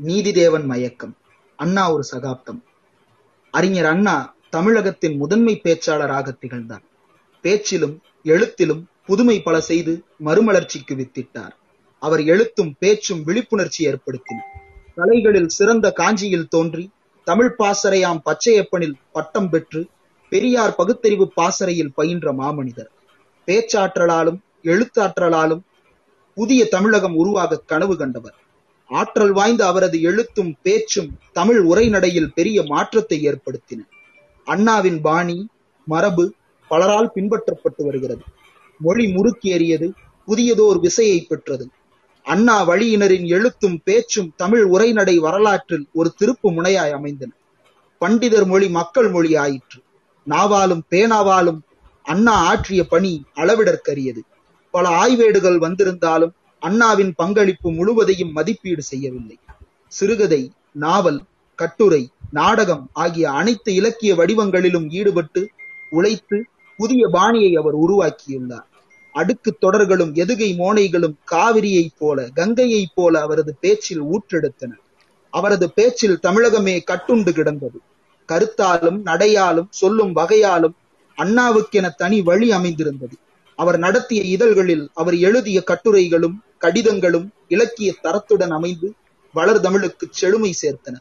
நீதிதேவன் 0.00 0.64
மயக்கம். 0.64 1.16
அண்ணா 1.56 1.92
ஒரு 1.92 2.04
சகாப்தம். 2.04 2.64
அறிஞர் 3.50 3.84
அண்ணா 3.84 4.34
தமிழகத்தின் 4.50 5.16
முதன்மை 5.16 5.60
பேச்சாளராக 5.64 6.38
திகழ்ந்தார். 6.38 6.82
பேச்சிலும் 7.40 8.00
எழுத்திலும் 8.22 8.88
புதுமை 9.06 9.42
பல 9.42 9.60
செய்து 9.60 10.04
மறுமலர்ச்சிக்கு 10.24 10.94
வித்திட்டார். 10.94 11.50
அவர் 11.98 12.24
எழுத்தும் 12.24 12.74
பேச்சும் 12.78 13.26
விழிப்புணர்ச்சி 13.26 13.86
ஏற்படுத்தின. 13.86 14.38
கலைகளில் 14.94 15.48
சிறந்த 15.48 15.92
காஞ்சியில் 15.92 16.48
தோன்றி 16.48 16.90
தமிழ் 17.24 17.54
பாசறையாம் 17.58 18.20
பச்சையப்பனில் 18.24 18.94
பட்டம் 19.12 19.50
பெற்று 19.50 19.88
பெரியார் 20.28 20.74
பகுத்தறிவு 20.74 21.32
பாசறையில் 21.32 21.94
பயின்ற 21.94 22.32
மாமனிதர். 22.32 22.90
பேச்சாற்றலாலும் 23.46 24.38
எழுத்தாற்றலாலும் 24.62 25.60
புதிய 26.34 26.68
தமிழகம் 26.68 27.14
உருவாக 27.14 27.58
கனவு 27.58 27.96
கண்டவர். 27.96 28.34
ஆற்றல் 28.92 29.32
வாய்ந்த 29.32 29.66
அவரது 29.66 30.00
எழுத்தும் 30.00 30.52
பேச்சும் 30.62 31.10
தமிழ் 31.32 31.60
உரைநடையில் 31.66 32.32
பெரிய 32.34 32.62
மாற்றத்தை 32.66 33.18
ஏற்படுத்தின. 33.28 33.80
அண்ணாவின் 34.44 35.00
பாணி 35.00 35.48
மரபு 35.84 36.24
பலரால் 36.70 37.12
பின்பற்றப்பட்டு 37.14 37.82
வருகிறது. 37.84 38.24
மொழி 38.78 39.04
முறுக்கேறியது 39.14 39.92
புதியதோர் 40.28 40.80
விசையை 40.80 41.20
பெற்றது. 41.20 41.68
அண்ணா 42.22 42.68
வழியினரின் 42.68 43.26
எழுத்தும் 43.26 43.80
பேச்சும் 43.84 44.32
தமிழ் 44.36 44.62
உரைநடை 44.62 45.18
வரலாற்றில் 45.18 45.86
ஒரு 45.92 46.14
திருப்பு 46.20 46.50
முனையாய் 46.50 46.90
அமைந்தன. 46.90 47.32
பண்டிதர் 48.00 48.46
மொழி 48.46 48.68
மக்கள் 48.68 49.08
மொழி 49.08 49.36
ஆயிற்று. 49.36 49.80
நாவாலும் 50.30 50.84
பேனாவாலும் 50.90 51.60
அண்ணா 52.02 52.32
ஆற்றிய 52.32 52.84
பணி 52.84 53.12
அளவிடற்கரியது. 53.36 54.22
பல 54.70 54.88
ஆய்வேடுகள் 55.04 55.58
வந்திருந்தாலும் 55.58 56.34
அண்ணாவின் 56.62 57.12
பங்களிப்பு 57.16 57.72
முழுவதையும் 57.72 58.32
மதிப்பீடு 58.32 58.82
செய்யவில்லை. 58.82 59.36
சிறுகதை 59.88 60.42
நாவல் 60.72 61.20
கட்டுரை 61.58 62.02
நாடகம் 62.30 62.84
ஆகிய 62.92 63.30
அனைத்து 63.30 63.70
இலக்கிய 63.74 64.14
வடிவங்களிலும் 64.14 64.86
ஈடுபட்டு 64.90 65.48
உழைத்து 65.90 66.38
புதிய 66.76 67.08
பாணியை 67.08 67.54
அவர் 67.54 67.76
உருவாக்கியுள்ளார். 67.78 68.68
அடுக்கு 69.12 69.50
தொடர்களும் 69.60 70.12
எதுகை 70.14 70.48
மோனைகளும் 70.56 71.16
காவிரியைப் 71.30 71.96
போல 71.98 72.28
கங்கையைப் 72.36 72.94
போல 72.94 73.20
அவரது 73.20 73.56
பேச்சில் 73.60 74.02
ஊற்றெடுத்தன. 74.02 74.72
அவரது 75.32 75.66
பேச்சில் 75.72 76.18
தமிழகமே 76.22 76.76
கட்டுண்டு 76.90 77.32
கிடந்தது. 77.32 77.80
கருத்தாலும் 78.28 78.98
நடையாலும் 79.04 79.68
சொல்லும் 79.70 80.16
வகையாலும் 80.16 80.76
அண்ணாவுக்கென 81.18 81.90
தனி 81.96 82.22
வழி 82.22 82.52
அமைந்திருந்தது. 82.52 83.16
அவர் 83.58 83.78
நடத்திய 83.78 84.22
இதழ்களில் 84.22 84.84
அவர் 84.94 85.16
எழுதிய 85.18 85.58
கட்டுரைகளும் 85.62 86.36
கடிதங்களும் 86.62 87.26
இலக்கிய 87.48 87.94
தரத்துடன் 88.02 88.54
அமைந்து 88.58 88.88
வளர் 89.34 89.60
தமிழுக்கு 89.60 90.06
செழுமை 90.10 90.50
சேர்த்தன. 90.62 90.96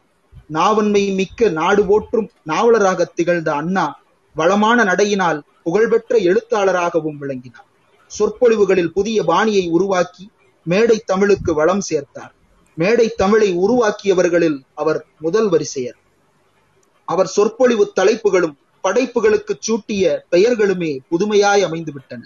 நாவன்மை 0.48 1.04
மிக்க 1.12 1.50
நாடு 1.50 1.82
போற்றும் 1.86 2.30
நாவலராக 2.48 3.06
திகழ்ந்த 3.16 3.50
அண்ணா 3.54 3.86
வளமான 4.34 4.84
நடையினால் 4.84 5.40
புகழ்பெற்ற 5.64 6.18
எழுத்தாளராகவும் 6.30 7.18
விளங்கினார். 7.18 7.68
சொற்பொழிவுகளில் 8.08 8.94
புதிய 8.94 9.24
பாணியை 9.24 9.66
உருவாக்கி 9.70 10.26
மேடை 10.64 10.98
தமிழுக்கு 11.06 11.54
வளம் 11.54 11.84
சேர்த்தார். 11.90 12.34
மேடை 12.76 13.08
தமிழை 13.18 13.50
உருவாக்கியவர்களில் 13.58 14.60
அவர் 14.74 15.00
முதல் 15.20 15.50
வரிசையர். 15.50 16.00
அவர் 17.06 17.28
சொற்பொழிவு 17.28 17.86
தலைப்புகளும் 17.96 18.56
படைப்புகளுக்கு 18.84 19.54
சூட்டிய 19.60 20.04
பெயர்களுமே 20.32 20.92
புதுமையாய் 21.12 21.66
அமைந்துவிட்டன. 21.66 22.22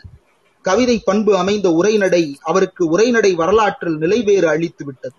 கவிதை 0.67 0.95
பண்பு 1.05 1.31
அமைந்த 1.37 1.67
உரைநடை 1.71 2.23
அவருக்கு 2.41 2.83
உரைநடை 2.87 3.31
வரலாற்றில் 3.33 3.97
நிலைவேறு 3.99 4.47
அளித்து 4.53 4.83
விட்டது 4.85 5.17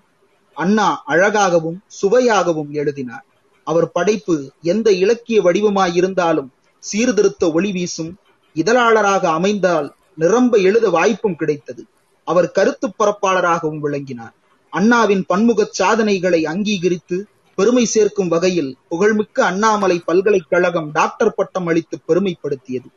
அண்ணா 0.57 0.89
அழகாகவும் 1.07 1.79
சுவையாகவும் 2.01 2.71
எழுதினார். 2.81 3.25
அவர் 3.67 3.89
படைப்பு 3.93 4.37
எந்த 4.63 4.89
இலக்கிய 5.03 5.39
வடிவமாயிருந்தாலும் 5.43 6.51
சீர்திருத்த 6.79 7.51
ஒளி 7.53 7.71
வீசும் 7.73 8.13
இதழாளராக 8.57 9.25
அமைந்தால் 9.31 9.89
நிரம்ப 10.15 10.59
எழுத 10.69 10.87
வாய்ப்பும் 10.91 11.39
கிடைத்தது. 11.41 11.83
அவர் 12.29 12.49
கருத்து 12.51 12.87
பரப்பாளராகவும் 12.99 13.83
விளங்கினார். 13.85 14.35
அண்ணாவின் 14.73 15.25
பன்முகச் 15.33 15.77
சாதனைகளை 15.81 16.41
அங்கீகரித்து 16.45 17.17
பெருமை 17.59 17.85
சேர்க்கும் 17.95 18.31
வகையில் 18.35 18.73
புகழ்மிக்க 18.89 19.39
அண்ணாமலை 19.45 19.99
பல்கலைக்கழகம் 20.09 20.89
டாக்டர் 20.93 21.37
பட்டம் 21.39 21.67
அளித்து 21.67 21.97
பெருமைப்படுத்தியது. 22.09 22.89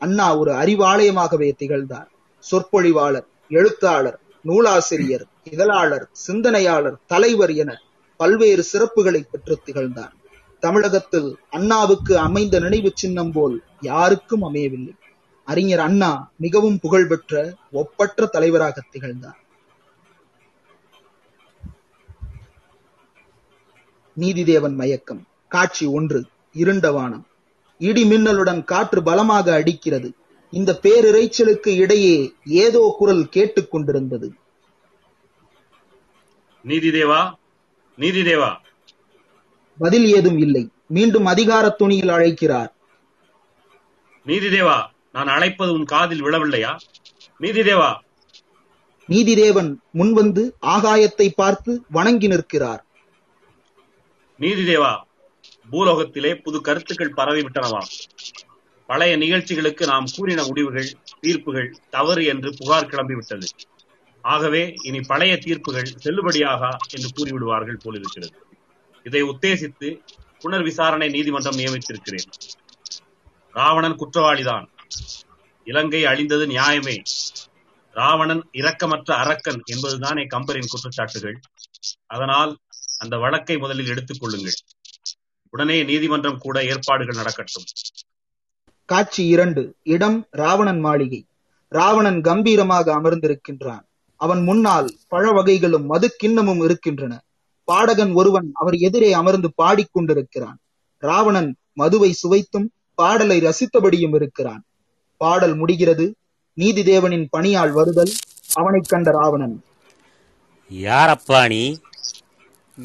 அண்ணா 0.00 0.26
ஒரு 0.36 0.52
அறிவாலயமாகவே 0.52 1.48
திகழ்ந்தார். 1.52 2.08
சொற்பொழிவாளர் 2.44 3.26
எழுத்தாளர் 3.48 4.18
நூலாசிரியர் 4.42 5.24
இதழாளர் 5.50 6.06
சிந்தனையாளர் 6.26 6.96
தலைவர் 7.06 7.52
என 7.62 7.70
பல்வேறு 8.16 8.62
சிறப்புகளை 8.72 9.20
பெற்று 9.32 9.56
திகழ்ந்தார். 9.64 10.14
தமிழகத்தில் 10.60 11.28
அண்ணாவுக்கு 11.50 12.18
அமைந்த 12.18 12.58
நினைவு 12.58 12.90
சின்னம் 12.94 13.32
போல் 13.32 13.56
யாருக்கும் 13.80 14.42
அமையவில்லை. 14.42 14.94
அறிஞர் 15.44 15.84
அண்ணா 15.88 16.10
மிகவும் 16.36 16.80
புகழ்பெற்ற 16.80 17.34
ஒப்பற்ற 17.72 18.26
தலைவராக 18.26 18.82
திகழ்ந்தார். 18.90 19.38
நீதிதேவன் 24.20 24.74
மயக்கம் 24.74 25.22
காட்சி 25.48 25.86
ஒன்று 25.86 26.24
இருண்டவானம் 26.54 27.26
இடி 27.80 28.02
மின்னலுடன் 28.10 28.62
காற்று 28.64 29.00
பலமாக 29.02 29.46
அடிக்கிறது. 29.52 30.08
இந்த 30.52 30.70
பேரிரைச்சலுக்கு 30.82 31.70
இடையே 31.76 32.16
ஏதோ 32.44 32.82
குரல் 32.98 33.24
கேட்டுக் 33.28 33.70
கொண்டிருந்தது. 33.70 34.28
நீதிதேவா 36.64 37.20
நீதிதேவா 37.98 38.50
பதில் 39.78 40.06
ஏதும் 40.16 40.38
இல்லை. 40.38 40.64
மீண்டும் 40.86 41.26
அதிகார 41.26 41.64
துணியில் 41.68 42.08
அழைக்கிறார். 42.08 42.70
நீதிதேவா 44.26 44.78
நான் 45.12 45.30
அழைப்பது 45.36 45.72
உன் 45.72 45.84
காதில் 45.84 46.24
விழவில்லையா? 46.24 46.72
நீதிதேவா 47.40 47.90
நீதிதேவன் 49.08 49.70
முன்வந்து 49.98 50.42
ஆகாயத்தை 50.66 51.28
பார்த்து 51.36 51.72
வணங்கி 51.90 52.28
நிற்கிறார். 52.28 52.82
நீதிதேவா 54.40 54.92
பூலோகத்திலே 55.70 56.42
புது 56.42 56.60
கருத்துக்கள் 56.60 57.12
பரவிவிட்டனவாம் 57.16 57.90
பழைய 58.86 59.16
நிகழ்ச்சிகளுக்கு 59.16 59.86
நாம் 59.86 60.06
கூறின 60.16 60.44
முடிவுகள் 60.44 60.92
தீர்ப்புகள் 61.20 61.74
தவறு 61.90 62.24
என்று 62.24 62.52
புகார் 62.56 62.86
கிளம்பிவிட்டது. 62.86 63.46
ஆகவே 64.22 64.74
இனி 64.82 65.00
பழைய 65.00 65.36
தீர்ப்புகள் 65.36 65.96
செல்லுபடியாகா 66.04 66.76
என்று 66.90 67.08
கூறிவிடுவார்கள் 67.16 67.78
போலிருக்கிறது. 67.78 68.36
இதை 69.02 69.22
உத்தேசித்து 69.22 70.00
புனர் 70.38 70.62
விசாரணை 70.62 71.08
நீதிமன்றம் 71.08 71.56
நியமித்திருக்கிறேன். 71.56 72.30
ராவணன் 73.52 73.96
குற்றவாளிதான். 73.96 74.66
இலங்கை 75.64 76.04
அழிந்தது 76.04 76.46
நியாயமே. 76.46 77.02
ராவணன் 77.92 78.48
இரக்கமற்ற 78.52 79.12
அரக்கன் 79.12 79.62
என்பதுதானே 79.66 80.26
கம்பரின் 80.26 80.66
குற்றச்சாட்டுகள். 80.66 81.36
அதனால் 82.06 82.58
அந்த 82.98 83.16
வழக்கை 83.16 83.58
முதலில் 83.58 83.86
எடுத்துக் 83.86 84.20
கொள்ளுங்கள். 84.20 84.52
உடனே 85.50 85.82
நீதிமன்றம் 85.84 86.38
கூட 86.38 86.64
ஏற்பாடுகள் 86.64 87.16
நடக்கட்டும். 87.16 87.62
காட்சி 88.84 89.26
இரண்டு. 89.26 89.74
இடம் 89.82 90.26
ராவணன் 90.30 90.80
மாளிகை. 90.80 91.26
ராவணன் 91.68 92.20
கம்பீரமாக 92.20 93.00
அமர்ந்திருக்கின்றான். 93.00 93.80
அவன் 94.16 94.42
முன்னால் 94.42 94.96
பழ 95.08 95.30
வகைகளும் 95.30 95.86
மது 95.86 96.16
கிண்ணமும் 96.22 96.64
இருக்கின்றன. 96.64 97.22
பாடகன் 97.64 98.12
ஒருவன் 98.12 98.50
அவர் 98.52 98.74
எதிரே 98.74 99.12
அமர்ந்து 99.12 99.52
பாடிக்கொண்டிருக்கிறான் 99.62 100.56
ராவணன் 100.98 101.56
மதுவை 101.72 102.12
சுவைத்தும் 102.12 102.70
பாடலை 102.94 103.40
ரசித்தபடியும் 103.40 104.14
இருக்கிறான். 104.14 104.62
பாடல் 105.16 105.54
முடிகிறது. 105.54 106.14
நீதிதேவனின் 106.56 107.28
பணியால் 107.36 107.72
வருதல். 107.72 108.12
அவனைக் 108.54 108.86
கண்ட 108.88 109.10
ராவணன். 109.10 109.64
யாரப்பா 110.72 111.48
நீ? 111.48 111.80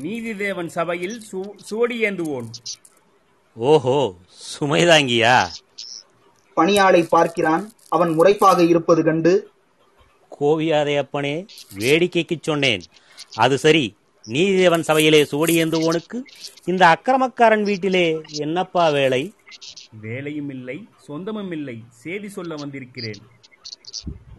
நீதிதேவன் 0.03 0.68
சபையில் 0.68 1.21
சு 1.31 1.39
சுவடி 1.69 1.97
ஏந்துவோன் 2.03 2.47
ஓஹோ 3.53 4.13
சுமைதாங்கியா? 4.59 5.47
பணியாளை 6.53 7.03
பார்க்கிறான். 7.03 7.74
அவன் 7.89 8.19
முறைப்பாக 8.19 8.59
இருப்பது 8.68 9.03
கண்டு 9.03 9.51
கோவியாதே 10.39 10.97
அப்பனே 10.97 11.45
வேடிக்கைக்குச் 11.75 12.44
சொன்னேன். 12.44 12.83
அது 13.36 13.57
சரி 13.57 13.95
நீதிதேவன் 14.27 14.80
சபையிலே 14.80 15.24
சூடியேந்துவோனுக்கு 15.24 16.18
இந்த 16.65 16.83
அக்கிரமக்காரன் 16.86 17.63
வீட்டிலே 17.63 18.21
என்னப்பா 18.31 18.89
வேலை? 18.89 19.33
வேலையும் 20.01 20.50
இல்லை 20.50 20.77
சொந்தமும் 21.07 21.51
இல்லை. 21.51 21.77
செய்தி 21.89 22.30
சொல்ல 22.30 22.56
வந்திருக்கிறேன். 22.56 23.21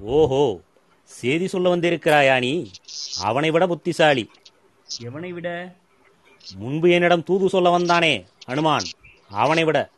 ஓஹோ 0.01 0.61
செய்தி 1.05 1.47
சொல்ல 1.47 1.77
வந்திருக்கிறாயா 1.77 2.39
நீ? 2.39 2.71
அவனை 3.23 3.51
விட 3.51 3.67
புத்திசாலி. 3.67 4.31
எவனை 4.89 5.31
விட? 5.31 5.49
முன்பு 6.57 6.91
என்னிடம் 6.91 7.23
தூது 7.23 7.49
சொல்ல 7.49 7.79
வந்தானே 7.79 8.25
அனுமான். 8.49 8.87
அவனை 9.29 9.65
விட 9.65 9.91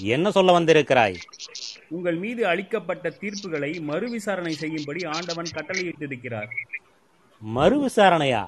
என்ன 0.00 0.30
சொல்ல 0.30 0.52
வந்திருக்கிறாய்? 0.52 1.16
உங்கள் 1.88 2.16
மீது 2.16 2.46
அளிக்கப்பட்ட 2.46 3.08
தீர்ப்புகளை 3.20 3.80
மறு 3.80 4.10
விசாரணை 4.10 4.54
செய்யும்படி 4.54 5.04
ஆண்டவன் 5.04 5.50
கட்டளையிட்டிருக்கிறார். 5.54 6.50
மறு 7.40 7.86
விசாரணையா? 7.86 8.44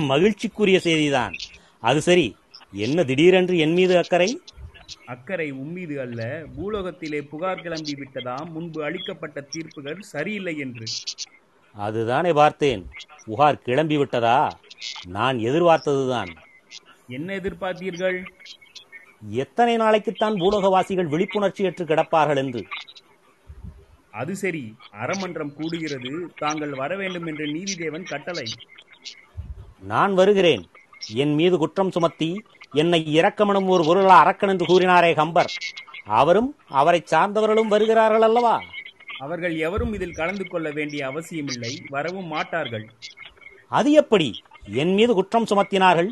மகிழ்ச்சிக்குரிய 0.00 0.78
செய்திதான். 0.88 1.34
அது 1.80 2.00
சரி 2.00 2.36
என்ன 2.72 3.04
திடீரென்று 3.04 3.58
என் 3.58 3.72
மீது 3.72 3.96
அக்கறை? 3.96 4.40
அக்கறை 5.06 5.52
உம்மீது 5.52 5.96
அல்ல 5.96 6.44
பூலோகத்திலே 6.56 7.20
புகார் 7.28 7.62
கிளம்பி 7.62 7.94
விட்டதாம் 7.94 8.50
முன்பு 8.50 8.84
அளிக்கப்பட்ட 8.84 9.46
தீர்ப்புகள் 9.50 10.00
சரியில்லை 10.00 10.58
என்று. 10.58 10.86
அதுதானே 11.72 12.32
பார்த்தேன். 12.32 12.88
புகார் 13.24 13.62
கிளம்பி 13.62 13.96
விட்டதா? 13.96 14.58
நான் 15.06 15.36
எதிர்பார்த்ததுதான். 15.36 16.36
என்ன 17.08 17.34
எதிர்பார்த்தீர்கள்? 17.34 18.24
எத்தனை 19.28 19.76
நாளைக்குத்தான் 19.76 20.36
பூலோகவாசிகள் 20.36 21.10
விழிப்புணர்ச்சியற்று 21.14 21.84
கிடப்பார்கள் 21.84 22.36
என்று? 22.36 22.66
அது 24.10 24.36
சரி 24.36 24.74
அறமன்றம் 24.92 25.52
கூடுகிறது 25.58 26.26
தாங்கள் 26.36 26.74
வர 26.74 26.96
வேண்டும் 26.96 27.26
என்று 27.26 27.46
நீதிதேவன் 27.46 28.02
கட்டளை. 28.02 28.46
நான் 29.80 30.14
வருகிறேன். 30.14 30.70
என் 31.14 31.34
மீது 31.34 31.58
குற்றம் 31.58 31.90
சுமத்தி 31.90 32.42
என்னை 32.72 33.20
இரக்கமனும் 33.20 33.66
ஒரு 33.66 33.84
பொருளா 33.84 34.18
அரக்கன் 34.18 34.48
என்று 34.48 34.66
கூறினாரே 34.66 35.14
கம்பர். 35.14 35.52
அவரும் 36.04 36.56
அவரை 36.68 37.02
சார்ந்தவர்களும் 37.10 37.72
வருகிறார்கள் 37.74 38.22
அல்லவா? 38.22 38.60
அவர்கள் 39.18 39.56
எவரும் 39.56 39.92
இதில் 39.92 40.12
கலந்து 40.12 40.48
கொள்ள 40.48 40.70
வேண்டிய 40.70 41.06
அவசியமில்லை 41.06 41.82
வரவும் 41.88 42.26
மாட்டார்கள். 42.26 42.88
அது 43.68 43.92
எப்படி? 43.92 44.42
என் 44.64 44.94
மீது 44.94 45.12
குற்றம் 45.14 45.48
சுமத்தினார்கள். 45.50 46.10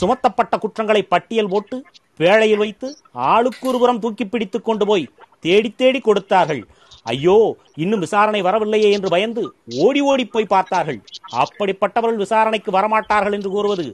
சுமத்தப்பட்ட 0.00 0.58
குற்றங்களை 0.58 1.02
பட்டியல் 1.02 1.48
போட்டு 1.48 1.76
பேழையில் 2.20 2.62
வைத்து 2.62 2.88
ஆளுக்கு 3.12 3.68
ஒருபுறம் 3.68 3.98
தூக்கி 3.98 4.24
பிடித்துக் 4.26 4.64
கொண்டு 4.64 4.86
போய் 4.86 5.10
தேடி 5.40 5.70
தேடி 5.70 6.00
கொடுத்தார்கள். 6.00 6.62
ஐயோ 7.02 7.56
இன்னும் 7.74 8.00
விசாரணை 8.00 8.40
வரவில்லையே 8.42 8.90
என்று 8.90 9.08
பயந்து 9.08 9.42
ஓடி 9.84 10.00
ஓடி 10.00 10.24
போய் 10.24 10.52
பார்த்தார்கள். 10.54 11.00
அப்படிப்பட்டவர்கள் 11.42 12.22
விசாரணைக்கு 12.24 12.70
வரமாட்டார்கள் 12.78 13.32
என்று 13.32 13.50
கூறுவது 13.50 13.86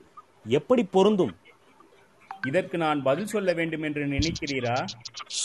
எப்படி 0.59 0.85
பொருந்தும்? 0.85 1.33
இதற்கு 2.49 2.77
நான் 2.79 3.03
பதில் 3.03 3.27
சொல்ல 3.27 3.53
வேண்டும் 3.53 3.83
என்று 3.83 4.03
நினைக்கிறீரா? 4.07 4.77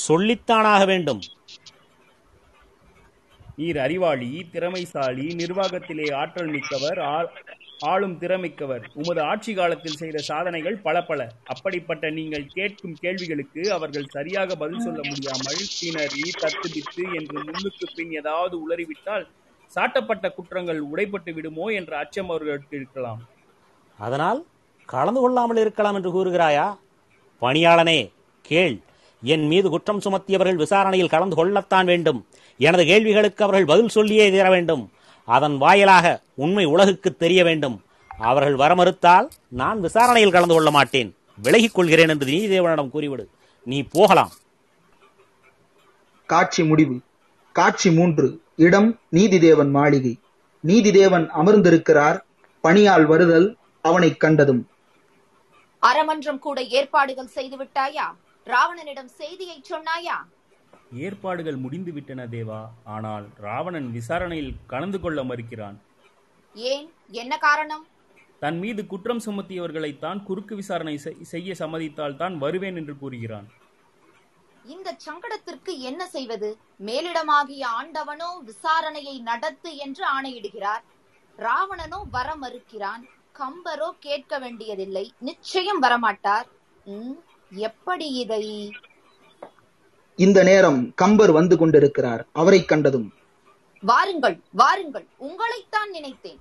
சொல்லித்தானாக 0.08 0.86
வேண்டும். 0.86 1.22
நீர் 3.56 3.78
அறிவாளி 3.78 4.50
திறமைசாலி 4.52 5.26
நிர்வாகத்திலே 5.42 6.08
ஆற்றல் 6.14 6.48
மிக்கவர் 6.48 7.00
ஆளும் 7.80 8.20
திறமிக்கவர். 8.20 8.84
உமது 8.94 9.22
ஆட்சி 9.22 9.54
காலத்தில் 9.54 10.00
செய்த 10.02 10.18
சாதனைகள் 10.18 10.78
பல 10.78 11.04
பல. 11.04 11.30
அப்படிப்பட்ட 11.44 12.10
நீங்கள் 12.10 12.46
கேட்கும் 12.46 12.94
கேள்விகளுக்கு 12.94 13.72
அவர்கள் 13.72 14.06
சரியாக 14.08 14.56
பதில் 14.56 14.80
சொல்ல 14.80 15.00
முடியாமல் 15.10 15.62
திணறி 15.80 16.32
தத்துபித்து 16.42 17.14
என்று 17.14 17.44
முன்னுக்கு 17.44 17.88
பின் 17.96 18.12
ஏதாவது 18.12 18.68
உளறிவிட்டால் 18.68 19.28
சாட்டப்பட்ட 19.76 20.34
குற்றங்கள் 20.34 20.82
உடைப்பட்டு 20.82 21.34
விடுமோ 21.34 21.68
என்ற 21.68 21.98
அச்சம் 21.98 22.30
அவர்களுக்கு 22.30 22.76
இருக்கலாம். 22.78 23.22
அதனால் 23.98 24.46
கலந்து 24.86 25.20
கொள்ளாமல் 25.20 25.58
இருக்கலாம் 25.58 25.96
என்று 25.96 26.12
கூறுகிறாயா? 26.12 26.78
பணியாளனே 27.42 28.12
கேள். 28.42 28.82
என் 29.24 29.48
மீது 29.48 29.70
குற்றம் 29.70 30.02
சுமத்தியவர்கள் 30.02 30.56
விசாரணையில் 30.56 31.12
கலந்து 31.14 31.36
கொள்ளத்தான் 31.36 31.86
வேண்டும். 31.86 32.26
எனது 32.58 32.86
கேள்விகளுக்கு 32.86 33.44
அவர்கள் 33.44 33.66
பதில் 33.66 33.88
சொல்லியே 33.88 34.32
தீர 34.32 34.50
வேண்டும். 34.50 34.93
அதன் 35.26 35.58
வாயிலாக 35.58 36.22
உண்மை 36.36 36.66
உலகுக்கு 36.66 37.16
தெரிய 37.16 37.44
வேண்டும். 37.44 37.84
அவர்கள் 38.18 38.56
வர 38.56 38.76
மறுத்தால் 38.76 39.30
நான் 39.50 39.80
விசாரணையில் 39.80 40.32
கலந்து 40.32 40.54
கொள்ள 40.54 40.72
மாட்டேன். 40.72 41.16
விலகிக் 41.36 41.74
கொள்கிறேன் 41.74 42.10
என்று 42.10 42.28
நீதிதேவனிடம் 42.28 42.90
கூறிவிடு. 42.90 43.30
நீ 43.64 43.84
போகலாம். 43.84 44.32
காட்சி 46.26 46.64
முடிவு. 46.64 47.00
காட்சி 47.52 47.92
மூன்று. 47.92 48.42
இடம் 48.56 49.00
நீதிதேவன் 49.12 49.70
மாளிகை. 49.70 50.18
நீதிதேவன் 50.68 51.28
அமர்ந்திருக்கிறார். 51.28 52.26
பணியால் 52.64 53.06
வருதல் 53.06 53.58
அவனைக் 53.82 54.20
கண்டதும். 54.20 54.68
அறமன்றம் 55.80 56.40
கூட 56.40 56.62
ஏற்பாடுகள் 56.62 57.28
செய்து 57.28 57.58
விட்டாயா 57.58 58.16
ராவணனிடம் 58.46 59.06
செய்தியை 59.06 59.64
சொன்னாயா? 59.70 60.43
ஏற்பாடுகள் 60.94 61.56
முடிந்து 61.56 61.92
விட்டன 61.92 62.26
தேவா. 62.26 62.68
ஆனால் 62.84 63.28
ராவணன் 63.38 63.92
விசாரணையில் 63.92 64.56
கலந்து 64.68 65.00
கொள்ள 65.00 65.24
மறுக்கிறான். 65.24 65.76
ஏன்? 66.54 66.92
என்ன 67.08 67.38
காரணம்? 67.38 67.88
தன் 68.40 68.60
மீது 68.60 68.86
குற்றம் 68.86 69.22
சுமத்தியவர்களைத்தான் 69.26 70.24
குறுக்கு 70.24 70.56
விசாரணை 70.56 71.00
செய்- 71.04 71.22
செய்ய 71.22 71.54
சம்மதித்தால் 71.54 72.16
தான் 72.16 72.38
வருவேன் 72.38 72.76
என்று 72.76 72.98
கூறுகிறான். 72.98 73.48
இந்த 74.66 74.96
சங்கடத்திற்கு 74.98 75.80
என்ன 75.80 76.08
செய்வது? 76.08 76.58
மேலிடமாகிய 76.86 77.66
ஆண்டவனோ 77.82 78.44
விசாரணையை 78.46 79.22
நடத்து 79.22 79.76
என்று 79.76 80.06
ஆணையிடுகிறார். 80.06 80.84
ராவணனோ 81.38 82.04
வர 82.12 82.36
மறுக்கிறான். 82.36 83.08
கம்பரோ 83.34 83.92
கேட்க 84.00 84.40
வேண்டியதில்லை. 84.40 85.14
நிச்சயம் 85.20 85.82
வரமாட்டார். 85.82 86.46
எப்படி 87.50 88.10
இதை 88.10 88.72
இந்த 90.16 90.44
நேரம் 90.44 90.94
கம்பர் 90.94 91.32
வந்து 91.32 91.58
கொண்டிருக்கிறார். 91.58 92.26
அவரைக் 92.34 92.68
கண்டதும் 92.68 93.14
வாருங்கள் 93.82 94.40
வாருங்கள் 94.52 95.08
உங்களைத்தான் 95.20 95.90
நினைத்தேன். 95.92 96.40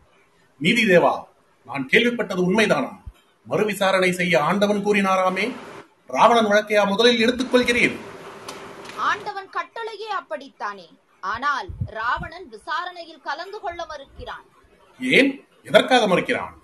நீதி 0.58 0.84
தேவா 0.84 1.24
நான் 1.66 1.88
கேள்விப்பட்டது 1.92 2.42
உண்மைதானா? 2.50 2.90
மறு 3.46 3.64
விசாரணை 3.64 4.12
செய்ய 4.12 4.42
ஆண்டவன் 4.42 4.86
கூறினாராமே? 4.86 5.52
ராவணன் 6.06 6.46
வழக்கையா 6.46 6.86
முதலில் 6.86 7.20
எடுத்துக்கொள்கிறீர் 7.20 7.96
ஆண்டவன் 8.96 9.50
கட்டளையே 9.50 10.08
அப்படித்தானே? 10.10 10.98
ஆனால் 11.20 11.66
ராவணன் 11.86 12.48
விசாரணையில் 12.48 13.20
கலந்து 13.20 13.60
கொள்ள 13.60 13.86
மறுக்கிறான். 13.86 14.46
ஏன்? 15.00 15.44
எதற்காக 15.64 16.06
மறுக்கிறான்? 16.06 16.61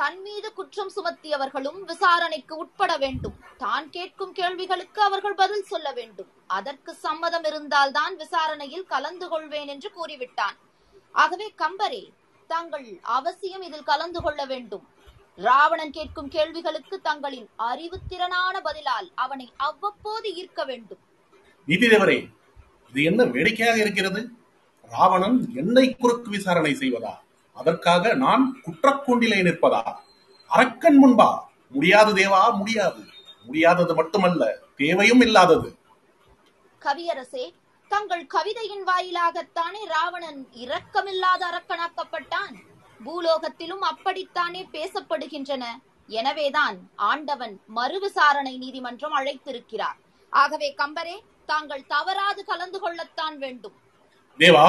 தன் 0.00 0.20
மீது 0.26 0.48
குற்றம் 0.58 0.92
சுமத்தியவர்களும் 0.96 1.80
விசாரணைக்கு 1.90 2.54
உட்பட 2.62 2.92
வேண்டும். 3.02 3.34
தான் 3.64 3.86
கேட்கும் 3.96 4.32
கேள்விகளுக்கு 4.38 5.00
அவர்கள் 5.08 5.36
பதில் 5.40 5.66
சொல்ல 5.70 5.88
வேண்டும். 5.98 6.28
அதற்கு 6.58 6.92
சம்மதம் 7.06 7.46
இருந்தால்தான் 7.50 8.14
விசாரணையில் 8.22 8.86
கலந்து 8.92 9.26
கொள்வேன் 9.28 9.70
என்று 9.74 9.88
கூறிவிட்டான். 9.98 10.56
ஆகவே 11.14 11.46
கம்பரே 11.62 12.02
தாங்கள் 12.50 12.86
அவசியம் 13.18 13.64
இதில் 13.68 13.88
கலந்து 13.90 14.20
கொள்ள 14.22 14.40
வேண்டும். 14.52 14.84
ராவணன் 15.46 15.94
கேட்கும் 15.96 16.30
கேள்விகளுக்கு 16.36 16.96
தங்களின் 17.08 17.48
அறிவுத்திறனான 17.70 18.56
பதிலால் 18.68 19.08
அவனை 19.24 19.46
அவ்வப்போது 19.68 20.28
ஈர்க்க 20.40 20.64
வேண்டும். 20.70 21.02
நீதிதேவரே 21.68 22.18
இது 22.90 23.02
என்ன 23.10 23.24
வேடிக்கையாக 23.34 23.78
இருக்கிறது? 23.84 24.22
ராவணன் 24.90 25.38
என்னை 25.62 25.86
குறுக்கு 25.92 26.30
விசாரணை 26.36 26.72
செய்வதா? 26.82 27.12
அதற்காக 27.60 28.12
நான் 28.14 28.44
குற்றக்கூண்டிலே 28.66 29.38
நிற்பதா? 29.46 29.82
அரக்கன் 30.48 30.98
முன்பா 31.04 31.28
முடியாது 31.70 32.10
தேவா 32.14 32.40
முடியாது. 32.54 33.02
முடியாதது 33.44 33.94
மட்டுமல்ல 33.94 34.44
தேவையும் 34.76 35.20
இல்லாதது. 35.20 35.68
கவியரசே 36.80 37.44
தங்கள் 37.88 38.26
கவிதையின் 38.26 38.84
வாயிலாகத்தானே 38.84 39.82
ராவணன் 39.86 40.40
இரக்கமில்லாத 40.64 41.42
அரக்கனாக்கப்பட்டான்? 41.50 42.54
பூலோகத்திலும் 43.04 43.84
அப்படித்தானே 43.90 44.62
பேசப்படுகின்றன. 44.72 45.64
எனவேதான் 46.06 46.78
ஆண்டவன் 46.96 47.54
மறுவிசாரணை 47.76 48.54
நீதிமன்றம் 48.56 49.16
அழைத்திருக்கிறார். 49.18 49.98
ஆகவே 50.30 50.68
கம்பரே 50.74 51.16
தாங்கள் 51.46 51.86
தவறாது 51.86 52.44
கலந்து 52.44 52.80
கொள்ளத்தான் 52.80 53.36
வேண்டும். 53.38 53.76
தேவா 54.38 54.66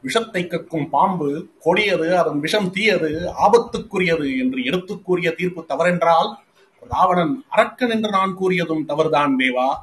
விஷத்தை 0.00 0.46
கக்கும் 0.46 0.88
பாம்பு 0.88 1.48
கொடியது 1.60 2.18
அதன் 2.18 2.40
விஷம் 2.40 2.70
தீயது 2.70 3.32
ஆபத்துக்குரியது 3.48 4.38
என்று 4.38 4.64
எடுத்துக் 4.64 5.04
கூறிய 5.04 5.34
தீர்ப்பு 5.34 5.64
தவறென்றால் 5.64 6.38
ராவணன் 6.80 7.44
அரக்கன் 7.48 7.90
என்று 7.90 8.10
நான் 8.10 8.36
கூறியதும் 8.38 8.84
தவறுதான் 8.84 9.36
தேவா 9.36 9.76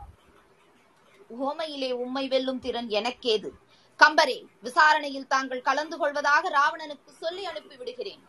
உவமையிலே 1.27 1.91
உம்மை 1.91 2.27
வெல்லும் 2.27 2.59
திறன் 2.59 2.87
எனக்கேது. 2.87 3.49
கம்பரே 3.97 4.43
விசாரணையில் 4.61 5.27
தாங்கள் 5.27 5.61
கலந்து 5.61 5.97
கொள்வதாக 5.97 6.49
ராவணனுக்கு 6.49 7.09
சொல்லி 7.09 7.45
அனுப்பி 7.45 7.75
விடுகிறேன். 7.75 8.19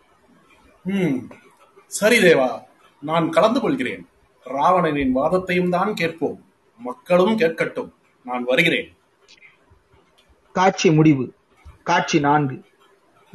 சரி 1.87 2.19
தேவா 2.19 2.63
நான் 3.01 3.31
கலந்து 3.31 3.61
கொள்கிறேன். 3.61 4.09
ராவணனின் 4.45 5.13
வாதத்தையும் 5.13 5.71
தான் 5.71 5.95
கேட்போம். 5.95 6.45
மக்களும் 6.79 7.39
கேட்கட்டும். 7.39 7.93
நான் 8.25 8.45
வருகிறேன். 8.45 8.97
காட்சி 10.53 10.91
முடிவு. 10.91 11.35
காட்சி 11.85 12.21
நான்கு. 12.21 12.57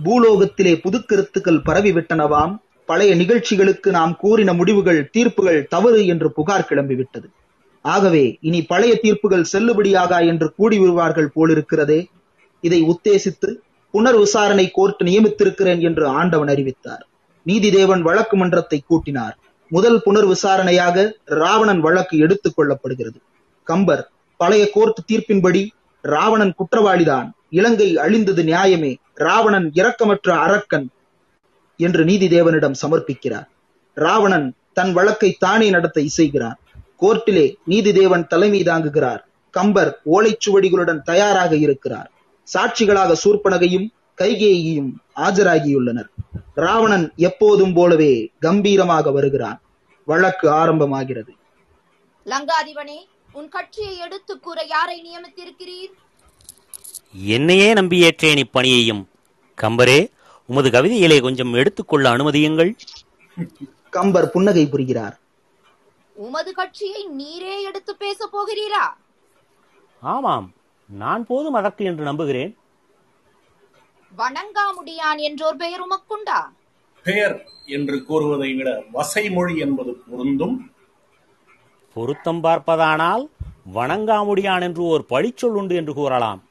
பூலோகத்திலே 0.05 0.73
புதுக்கருத்துக்கள் 0.83 1.61
பரவிவிட்டனவாம் 1.65 2.53
பழைய 2.85 3.15
நிகழ்ச்சிகளுக்கு 3.15 3.89
நாம் 3.89 4.15
கூறின 4.15 4.53
முடிவுகள் 4.53 5.09
தீர்ப்புகள் 5.17 5.67
தவறு 5.67 6.05
என்று 6.05 6.31
புகார் 6.31 6.67
கிளம்பிவிட்டது 6.69 7.27
ஆகவே 7.81 8.37
இனி 8.41 8.61
பழைய 8.63 8.99
தீர்ப்புகள் 9.03 9.45
செல்லுபடியாகா 9.53 10.25
என்று 10.27 10.53
கூடி 10.55 10.77
வருவார்கள் 10.79 11.31
போலிருக்கிறதே. 11.35 12.05
இதை 12.61 12.79
உத்தேசித்து 12.83 13.49
புனர் 13.93 14.17
விசாரணை 14.17 14.69
கோர்ட் 14.69 15.01
நியமித்திருக்கிறேன் 15.05 15.79
என்று 15.79 16.07
ஆண்டவன் 16.07 16.47
அறிவித்தார். 16.47 17.07
நீதிதேவன் 17.45 18.01
வழக்கு 18.01 18.37
மன்றத்தை 18.37 18.83
கூட்டினார். 18.83 19.35
முதல் 19.67 20.01
புனர் 20.05 20.27
விசாரணையாக 20.27 21.17
ராவணன் 21.25 21.79
வழக்கு 21.79 22.17
எடுத்துக் 22.17 22.57
கொள்ளப்படுகிறது. 22.59 23.19
கம்பர் 23.63 24.11
பழைய 24.37 24.69
கோர்ட் 24.73 24.99
தீர்ப்பின்படி 25.11 25.67
ராவணன் 26.01 26.53
குற்றவாளிதான். 26.53 27.29
இலங்கை 27.49 27.97
அழிந்தது 27.97 28.43
நியாயமே. 28.43 28.95
ராவணன் 29.13 29.71
இரக்கமற்ற 29.73 30.29
அரக்கன் 30.29 30.89
என்று 31.77 32.03
நீதி 32.03 32.27
தேவனிடம் 32.27 32.79
சமர்ப்பிக்கிறார். 32.81 33.47
ராவணன் 33.93 34.55
தன் 34.73 34.93
வழக்கை 34.93 35.31
தானே 35.39 35.69
நடத்த 35.69 36.01
இசைகிறார் 36.01 36.57
கோர்ட்டிலே 37.01 37.55
நீதி 37.65 37.93
தேவன் 37.93 38.27
தலைமை 38.27 38.63
தாங்குகிறார். 38.63 39.21
கம்பர் 39.51 39.99
ஓலைச்சுவடிகளுடன் 40.11 41.01
தயாராக 41.01 41.55
இருக்கிறார். 41.55 42.11
சாட்சிகளாக 42.53 43.15
சூர்பனகையும் 43.23 43.87
கைகேயியும் 44.17 44.91
ஆஜராகியுள்ளனர். 45.15 46.09
ராவணன் 46.55 47.11
எப்போதும் 47.15 47.73
போலவே 47.73 48.31
கம்பீரமாக 48.39 49.11
வருகிறான். 49.11 49.61
வழக்கு 50.05 50.49
ஆரம்பமாகிறது. 50.49 51.33
லங்காதிபனே 52.25 52.99
உன் 53.31 53.49
கட்சியை 53.49 53.97
எடுத்து 53.97 54.39
கூற 54.39 54.65
யாரை 54.69 55.03
நியமித்திருக்கிறீர்? 55.07 55.93
என்னையே 57.13 57.73
நம்பியேற்றேன் 57.73 58.41
இப்பணியையும். 58.45 59.03
கம்பரே 59.57 59.99
உமது 60.45 60.69
கவிதையிலே 60.69 61.21
கொஞ்சம் 61.21 61.53
எடுத்துக்கொள்ள 61.53 62.05
அனுமதியுங்கள். 62.09 62.71
கம்பர் 63.89 64.29
புன்னகை 64.29 64.65
புரிகிறார். 64.67 65.15
உமது 66.15 66.51
கட்சியை 66.53 67.01
நீரே 67.17 67.55
எடுத்து 67.61 67.95
பேச 67.95 68.29
போகிறீரா? 68.33 68.85
ஆமாம் 70.01 70.47
நான் 70.89 71.25
போதும் 71.25 71.53
அதற்கு 71.53 71.85
என்று 71.85 72.03
நம்புகிறேன். 72.03 72.51
வணங்காமுடியான் 74.17 75.19
என்றோர் 75.27 75.55
பெயர் 75.55 75.83
உமக்குண்டா? 75.85 76.39
பெயர் 77.03 77.35
என்று 77.65 78.05
கூறுவதை 78.05 78.53
விட 78.53 78.69
வசைமொழி 78.93 79.57
என்பது 79.57 79.91
பொருந்தும். 80.09 80.71
பொருத்தம் 81.95 82.43
பார்ப்பதானால் 82.43 83.25
வணங்காமுடியான் 83.73 84.61
என்று 84.61 84.83
ஓர் 84.83 85.05
பழிச்சொல் 85.09 85.57
உண்டு 85.61 85.75
என்று 85.75 85.93
கூறலாம். 85.93 86.41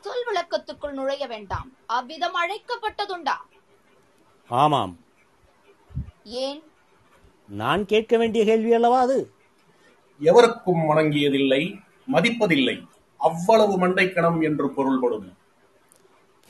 சொல் 0.00 0.26
விளக்கத்துக்குள் 0.26 0.92
நுழைய 0.92 1.26
வேண்டாம். 1.26 1.72
அவ்விதம் 1.86 2.32
அழைக்கப்பட்டதுண்டா. 2.34 3.36
ஆமாம். 4.48 4.98
ஏன்? 6.24 6.62
நான் 7.48 7.86
கேட்க 7.86 8.16
வேண்டிய 8.16 8.44
கேள்வி 8.44 8.72
அல்லவா 8.72 9.00
அது? 9.00 9.32
எவருக்கும் 10.18 10.90
வணங்கியதில்லை 10.90 11.80
மதிப்பதில்லை. 12.12 12.86
அவ்வளவு 13.16 13.86
மண்டைக்கணம் 13.86 14.42
என்று 14.42 14.70
பொருள்படும். 14.70 15.36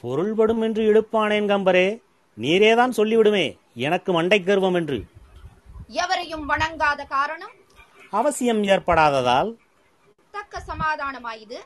பொருள்படும் 0.00 0.60
என்று 0.60 0.82
இழுப்பானேன் 0.92 1.46
கம்பரே 1.46 2.02
நீரேதான் 2.40 2.92
சொல்லிவிடுமே 2.96 3.58
எனக்கு 3.74 4.12
மண்டை 4.12 4.42
கர்வம் 4.42 4.74
என்று. 4.74 5.04
எவரையும் 5.88 6.48
வணங்காத 6.48 7.06
காரணம்? 7.06 7.50
அவசியம் 8.10 8.62
ஏற்படாததால். 8.62 9.56
தக்க 10.30 10.62
சமாதானமாயுது 10.66 11.56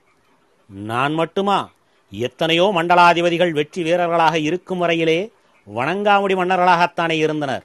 நான் 0.75 1.13
மட்டுமா? 1.13 1.71
எத்தனையோ 2.11 2.73
மண்டலாதிபதிகள் 2.75 3.51
வெற்றி 3.51 3.83
வீரர்களாக 3.83 4.39
இருக்கும் 4.39 4.83
வரையிலே 4.83 5.33
வணங்காமுடி 5.75 6.35
மன்னர்களாகத்தானே 6.35 7.11
இருந்தனர். 7.11 7.65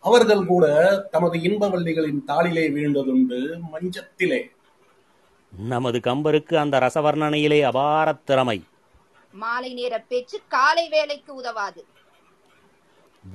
அவர்கள் 0.00 0.44
கூட 0.44 0.96
தமது 1.10 1.38
இன்பவல்லிகளின் 1.38 2.22
தாளிலே 2.26 2.70
வீழ்ந்ததுண்டு 2.72 3.58
மஞ்சத்திலே. 3.72 4.50
நமது 5.50 6.00
கம்பருக்கு 6.04 6.54
அந்த 6.54 6.78
ரசவர்ணனையிலே 6.78 7.62
அபாரத் 7.62 8.24
திறமை. 8.24 8.64
மாலை 9.32 9.74
நேர 9.74 9.98
பேச்சு 9.98 10.40
காலை 10.48 10.88
வேலைக்கு 10.88 11.34
உதவாது. 11.34 11.84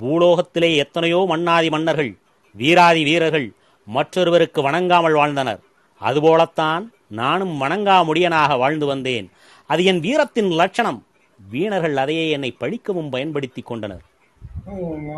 பூலோகத்திலே 0.00 0.76
எத்தனையோ 0.76 1.24
மன்னாதி 1.28 1.70
மன்னர்கள் 1.70 2.16
வீராதி 2.52 3.04
வீரர்கள் 3.04 3.52
மற்றொருவருக்கு 3.84 4.70
வணங்காமல் 4.70 5.12
வாழ்ந்தனர். 5.12 5.60
அதுபோலத்தான் 5.98 6.92
நானும் 7.20 7.54
வணங்காமுடியனாக 7.60 8.58
வாழ்ந்து 8.58 8.86
வந்தேன். 8.86 9.26
அது 9.70 9.82
என் 9.90 10.00
வீரத்தின் 10.00 10.50
லட்சணம். 10.60 11.00
வீணர்கள் 11.38 11.96
அதையே 12.02 12.24
என்னை 12.30 12.50
பழிக்கவும் 12.52 13.10
பயன்படுத்திக் 13.14 13.68
கொண்டனர். 13.70 14.04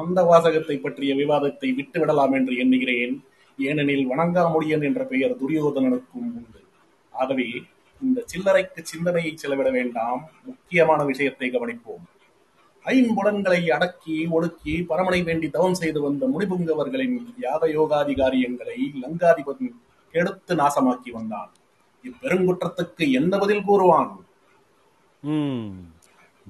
அந்த 0.05 0.23
வாசகத்தை 0.23 0.77
பற்றிய 0.77 1.15
விவாதத்தை 1.15 1.69
விட்டுவிடலாம் 1.79 2.35
என்று 2.39 2.55
எண்ணுகிறேன். 2.57 3.15
ஏனெனில் 3.59 4.09
வணங்காமுடியன் 4.13 4.85
என்ற 4.89 5.03
பெயர் 5.05 5.39
துரியோதனனுக்கும் 5.41 6.27
உண்டு. 6.39 6.61
ஆகவே 7.23 7.49
இந்த 8.03 8.25
சில்லறைக்கு 8.31 8.81
சிந்தனையை 8.83 9.33
செலவிட 9.37 9.69
வேண்டாம். 9.71 10.23
முக்கியமான 10.45 11.01
விஷயத்தை 11.11 11.49
கவனிப்போம். 11.51 12.05
ஐம்புலன்களை 12.85 13.61
அடக்கி 13.77 14.17
ஒடுக்கி 14.37 14.75
பரமனை 14.89 15.21
வேண்டி 15.29 15.49
தவம் 15.51 15.81
செய்து 15.83 16.01
வந்த 16.07 16.27
முனிபுங்கவர்களின் 16.35 17.17
யாக 17.45 17.69
யோகாதிகாரியங்களை 17.77 18.79
லங்காதிபதி 19.03 19.69
கெடுத்து 20.13 20.55
நாசமாக்கி 20.55 21.13
வந்தான். 21.19 21.53
இப்பெருங்குற்றத்துக்கு 22.09 23.11
என்ன 23.11 23.39
பதில் 23.39 23.65
கூறுவான்? 23.65 24.11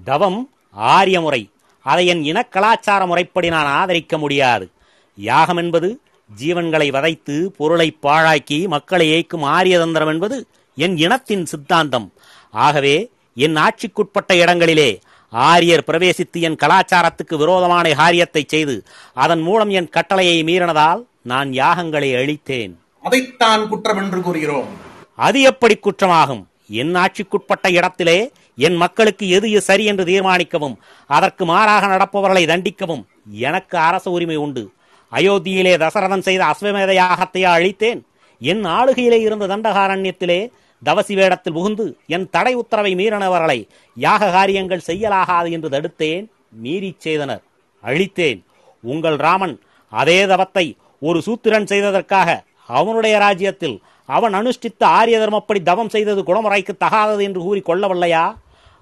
தவம் 0.04 0.50
ஆரிய 0.70 1.20
முறை. 1.20 1.50
அதை 1.82 2.06
என் 2.06 2.22
இனக் 2.22 2.52
கலாச்சார 2.52 3.06
முறைப்படி 3.06 3.48
நான் 3.48 3.64
ஆதரிக்க 3.64 4.18
முடியாது. 4.18 4.70
யாகம் 5.16 5.56
என்பது 5.56 6.00
ஜீவன்களை 6.40 6.90
வதைத்து 6.90 7.54
பொருளை 7.56 7.96
பாழாக்கி 8.02 8.66
மக்களை 8.66 9.06
ஏய்க்கும் 9.12 9.42
ஆரிய 9.42 9.78
தந்திரம் 9.78 10.08
என்பது 10.08 10.46
என் 10.76 10.96
இனத்தின் 10.96 11.44
சித்தாந்தம். 11.46 12.12
ஆகவே 12.50 13.10
என் 13.34 13.56
ஆட்சிக்குட்பட்ட 13.56 14.40
இடங்களிலே 14.40 15.00
ஆரியர் 15.30 15.84
பிரவேசித்து 15.86 16.40
என் 16.40 16.56
கலாச்சாரத்துக்கு 16.56 17.36
விரோதமான 17.36 17.94
காரியத்தை 17.94 18.44
செய்து 18.46 18.82
அதன் 19.14 19.40
மூலம் 19.40 19.68
என் 19.68 19.88
கட்டளையை 19.88 20.44
மீறினதால் 20.44 21.04
நான் 21.22 21.50
யாகங்களை 21.50 22.10
அழித்தேன். 22.22 22.74
அதைத்தான் 23.02 23.68
குற்றம் 23.68 23.96
என்று 23.96 24.20
கூறுகிறோம். 24.20 24.92
அது 25.18 25.38
எப்படி 25.50 25.74
குற்றமாகும்? 25.76 26.42
என் 26.80 26.94
ஆட்சிக்குட்பட்ட 26.94 27.66
இடத்திலே 27.78 28.18
என் 28.66 28.76
மக்களுக்கு 28.76 29.24
எது 29.28 29.60
சரி 29.60 29.84
என்று 29.84 30.04
தீர்மானிக்கவும் 30.04 30.76
அதற்கு 31.06 31.44
மாறாக 31.44 31.86
நடப்பவர்களை 31.86 32.42
தண்டிக்கவும் 32.52 33.04
எனக்கு 33.46 33.76
அரச 33.78 34.10
உரிமை 34.10 34.36
உண்டு. 34.36 34.64
அயோத்தியிலே 35.12 35.74
தசரதன் 35.82 36.26
செய்த 36.28 36.42
அஸ்வமேத 36.44 36.92
யாகத்தையா 37.00 37.50
அழித்தேன்? 37.58 38.00
என் 38.40 38.62
ஆளுகையிலே 38.64 39.18
இருந்த 39.20 39.44
தண்டகாரண்யத்திலே 39.46 40.40
தவசி 40.82 41.14
வேடத்தில் 41.14 41.52
புகுந்து 41.52 41.86
என் 42.06 42.26
தடை 42.30 42.54
உத்தரவை 42.54 42.92
மீறினவர்களை 42.94 43.58
யாக 43.96 44.30
காரியங்கள் 44.30 44.86
செய்யலாகாது 44.86 45.50
என்று 45.50 45.68
தடுத்தேன் 45.68 46.24
மீறிச் 46.64 47.04
செய்தனர். 47.06 47.42
அழித்தேன். 47.84 48.40
உங்கள் 48.84 49.16
ராமன் 49.16 49.54
அதே 49.92 50.18
தவத்தை 50.26 50.66
ஒரு 51.00 51.18
சூத்திரன் 51.22 51.66
செய்ததற்காக 51.66 52.30
அவனுடைய 52.66 53.14
ராஜ்யத்தில் 53.18 53.76
அவன் 54.06 54.34
அனுஷ்டித்த 54.34 54.84
ஆரிய 54.98 55.18
தர்மப்படி 55.18 55.62
தவம் 55.62 55.88
செய்தது 55.88 56.22
குணமுறைக்கு 56.22 56.72
தகாதது 56.84 57.22
என்று 57.22 57.40
கூறி 57.40 57.62
கொள்ளவில்லையா? 57.66 58.24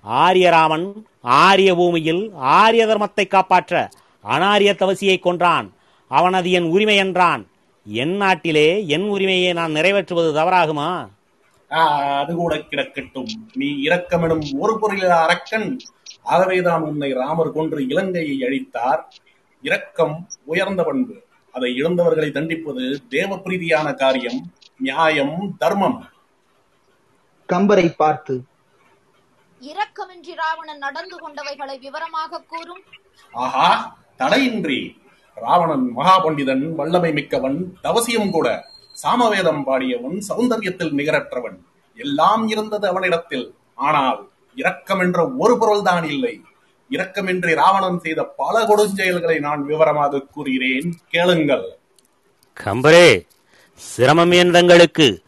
ஆரியராமன் 0.04 0.86
ஆரிய 1.20 1.74
பூமியில் 1.74 2.22
ஆரிய 2.34 2.86
தர்மத்தை 2.86 3.26
காப்பாற்ற 3.26 3.88
அனாரிய 4.24 4.72
தவசியை 4.78 5.16
கொன்றான். 5.20 5.66
அவன் 6.10 6.32
அது 6.32 6.50
என் 6.50 6.68
உரிமை 6.70 6.96
என்றான். 6.96 7.42
என் 7.86 8.16
நாட்டிலே 8.16 8.86
என் 8.86 9.06
உரிமையை 9.08 9.52
நான் 9.52 9.74
நிறைவேற்றுவது 9.74 10.30
தவறாகுமா? 10.38 10.90
அது 12.20 12.34
கூட 12.34 12.54
கிடக்கட்டும். 12.56 13.30
நீ 13.54 13.68
இரக்கமெனும் 13.88 14.44
ஒரு 14.58 14.78
பொருளில் 14.78 15.14
அரக்கன் 15.24 15.68
ஆகவேதான் 16.22 16.82
உன்னை 16.82 17.12
ராமர் 17.12 17.52
கொன்று 17.52 17.86
இலங்கையை 17.88 18.36
அழித்தார். 18.48 19.02
இரக்கம் 19.62 20.16
உயர்ந்த 20.44 20.82
பண்பு. 20.82 21.14
அதை 21.52 21.70
இழந்தவர்களை 21.82 22.30
தண்டிப்பது 22.30 22.84
தேவ 23.08 23.36
பிரீதியான 23.36 23.94
காரியம். 23.94 24.40
நியாயம் 24.86 25.36
தர்மம். 25.62 26.00
கம்பரை 27.52 27.86
பார்த்து 28.00 28.34
இரக்கமின்றி 29.70 30.32
ராவணன் 30.42 30.82
நடந்து 30.86 31.16
கொண்டவைகளை 31.22 31.74
விவரமாக 31.80 32.40
கூறும். 32.52 32.84
ஆஹா 33.44 33.68
தடையின்றி. 34.20 34.80
ராவணன் 35.34 35.84
மகாபண்டிதன் 35.96 36.64
வல்லமை 36.78 37.10
மிக்கவன் 37.12 37.58
தவசியம் 37.82 38.32
கூட. 38.36 38.48
சாமவேதம் 39.02 39.62
பாடியவன் 39.66 40.16
சௌந்தரியத்தில் 40.28 40.96
நிகரற்றவன். 41.00 41.58
எல்லாம் 41.98 42.42
இருந்தது 42.54 42.86
அவனிடத்தில். 42.88 43.46
ஆனால் 43.88 44.18
இரக்கம் 44.62 45.02
என்ற 45.04 45.18
ஒரு 45.42 45.54
பொருள்தான் 45.60 46.04
இல்லை. 46.14 46.34
இரக்கமின்றி 46.90 47.52
ராவணன் 47.60 48.00
செய்த 48.04 48.20
பல 48.40 48.54
கொடுஞ்செயல்களை 48.70 49.36
நான் 49.46 49.62
விவரமாக 49.70 50.22
கூறுகிறேன். 50.34 50.88
கேளுங்கள். 51.14 51.66
கம்பரே 52.64 53.08
சிரமம் 53.74 54.30
என் 54.30 54.50
தங்களுக்கு? 54.50 55.22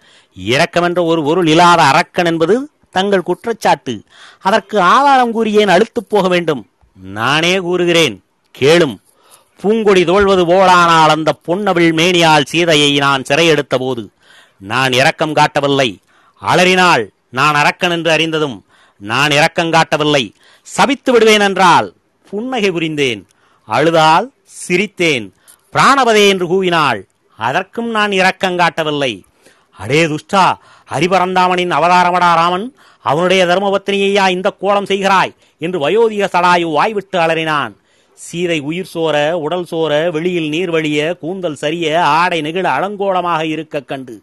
ஒரு 0.94 1.22
பொருள் 1.22 1.46
இல்லாத 1.46 1.82
அரக்கன் 1.82 2.24
என்பது 2.24 2.68
தங்கள் 2.90 3.22
குற்றச்சாட்டு. 3.22 4.02
அதற்கு 4.40 4.80
ஆதாரம் 4.80 5.32
கூறியேன் 5.32 5.68
அழுத்துப் 5.68 6.08
போக 6.08 6.28
வேண்டும்? 6.28 6.70
நானே 7.02 7.58
கூறுகிறேன் 7.58 8.24
கேளும். 8.58 8.96
பூங்கொடி 9.62 10.04
தோழ்வது 10.04 10.46
போலானால் 10.46 11.06
அந்த 11.06 11.32
பொன்னவிழ் 11.32 11.90
மேனியால் 11.90 12.44
சீதையை 12.44 12.98
நான் 12.98 13.22
சிறையெடுத்த 13.22 13.78
போது 13.78 14.10
நான் 14.58 14.92
இரக்கம் 14.92 15.32
காட்டவில்லை. 15.32 15.98
அலறினாள் 16.34 17.10
நான் 17.30 17.54
அரக்கன் 17.54 17.90
என்று 17.90 18.10
அறிந்ததும் 18.10 18.64
நான் 18.98 19.30
இரக்கம் 19.30 19.70
காட்டவில்லை. 19.70 20.34
சபித்து 20.62 21.12
விடுவேன் 21.12 21.40
என்றால் 21.40 21.94
புன்னகை 22.28 22.70
புரிந்தேன். 22.70 23.26
அழுதால் 23.66 24.32
சிரித்தேன். 24.68 25.30
பிராணபதே 25.72 26.28
என்று 26.28 26.46
கூவினாள் 26.46 27.02
அதற்கும் 27.36 27.90
நான் 27.90 28.12
இரக்கம் 28.12 28.56
காட்டவில்லை. 28.56 29.24
அடே 29.70 30.04
துஷ்டா 30.04 30.52
ஹரிபரந்தாமனின் 30.92 31.70
அவதாரமடா 31.70 32.34
ராமன் 32.34 32.74
அவனுடைய 33.02 33.46
தர்மபத்தினியையா 33.46 34.28
இந்த 34.28 34.50
கோலம் 34.50 34.84
செய்கிறாய்? 34.84 35.34
என்று 35.58 35.88
வயோதிக 35.88 36.12
சடாயு 36.12 36.72
வாய்விட்டு 36.72 37.18
அலறினான். 37.18 37.74
சீதை 38.14 38.60
உயிர் 38.60 38.90
சோர 38.94 39.32
உடல் 39.32 39.66
சோர 39.70 40.10
வெளியில் 40.10 40.48
நீர் 40.48 40.70
வழிய 40.70 41.16
கூந்தல் 41.20 41.54
சரிய 41.54 42.04
ஆடை 42.04 42.40
நெகிழ 42.40 42.64
அலங்கோலமாக 42.64 43.42
இருக்க 43.42 43.80
கண்டு. 43.80 44.22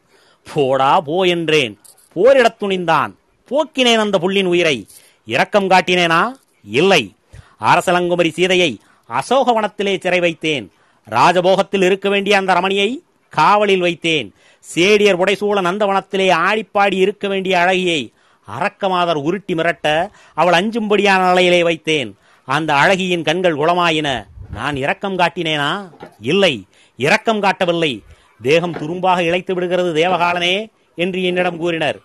போடா 0.54 1.02
போ 1.02 1.24
என்றேன். 1.24 1.80
போரிடத் 2.16 2.58
துணிந்தான். 2.60 3.16
போக்கினேன் 3.50 3.98
அந்த 3.98 4.20
புள்ளின் 4.20 4.46
உயிரை. 4.46 4.88
இரக்கம் 5.26 5.70
காட்டினேனா? 5.70 6.32
இல்லை. 6.64 7.14
அரசலங்குமரி 7.62 8.32
சீதையை 8.32 8.80
அசோகவனத்திலே 9.10 10.00
சிறை 10.00 10.20
வைத்தேன். 10.20 10.72
ராஜபோகத்தில் 11.10 11.84
இருக்க 11.84 12.10
வேண்டிய 12.10 12.38
அந்த 12.38 12.54
ரமணியை 12.54 13.00
காவலில் 13.30 13.82
வைத்தேன். 13.82 14.32
சேடியர் 14.76 15.20
உடைசூழ 15.20 15.62
நந்தவனத்திலே 15.62 16.32
ஆடிப்பாடி 16.32 16.94
இருக்க 16.94 17.28
வேண்டிய 17.28 17.58
அழகியை 17.58 18.14
அரக்கமாதர் 18.60 19.16
உருட்டி 19.16 19.54
மிரட்ட 19.54 20.10
அவள் 20.34 20.54
அஞ்சும்படியான 20.54 21.28
நிலையிலே 21.28 21.62
வைத்தேன். 21.62 22.14
அந்த 22.46 22.74
அழகியின் 22.74 23.24
கண்கள் 23.24 23.56
குளமாயின. 23.56 24.26
நான் 24.54 24.76
இரக்கம் 24.76 25.18
காட்டினேனா? 25.18 25.90
இல்லை. 26.20 26.66
இரக்கம் 26.98 27.40
காட்டவில்லை. 27.40 28.04
தேகம் 28.42 28.74
துரும்பாக 28.74 29.22
இழைத்து 29.22 29.54
விடுகிறது 29.54 29.94
தேவகாலனே 29.94 30.68
என்று 30.96 31.24
என்னிடம் 31.24 31.58
கூறினர். 31.58 32.00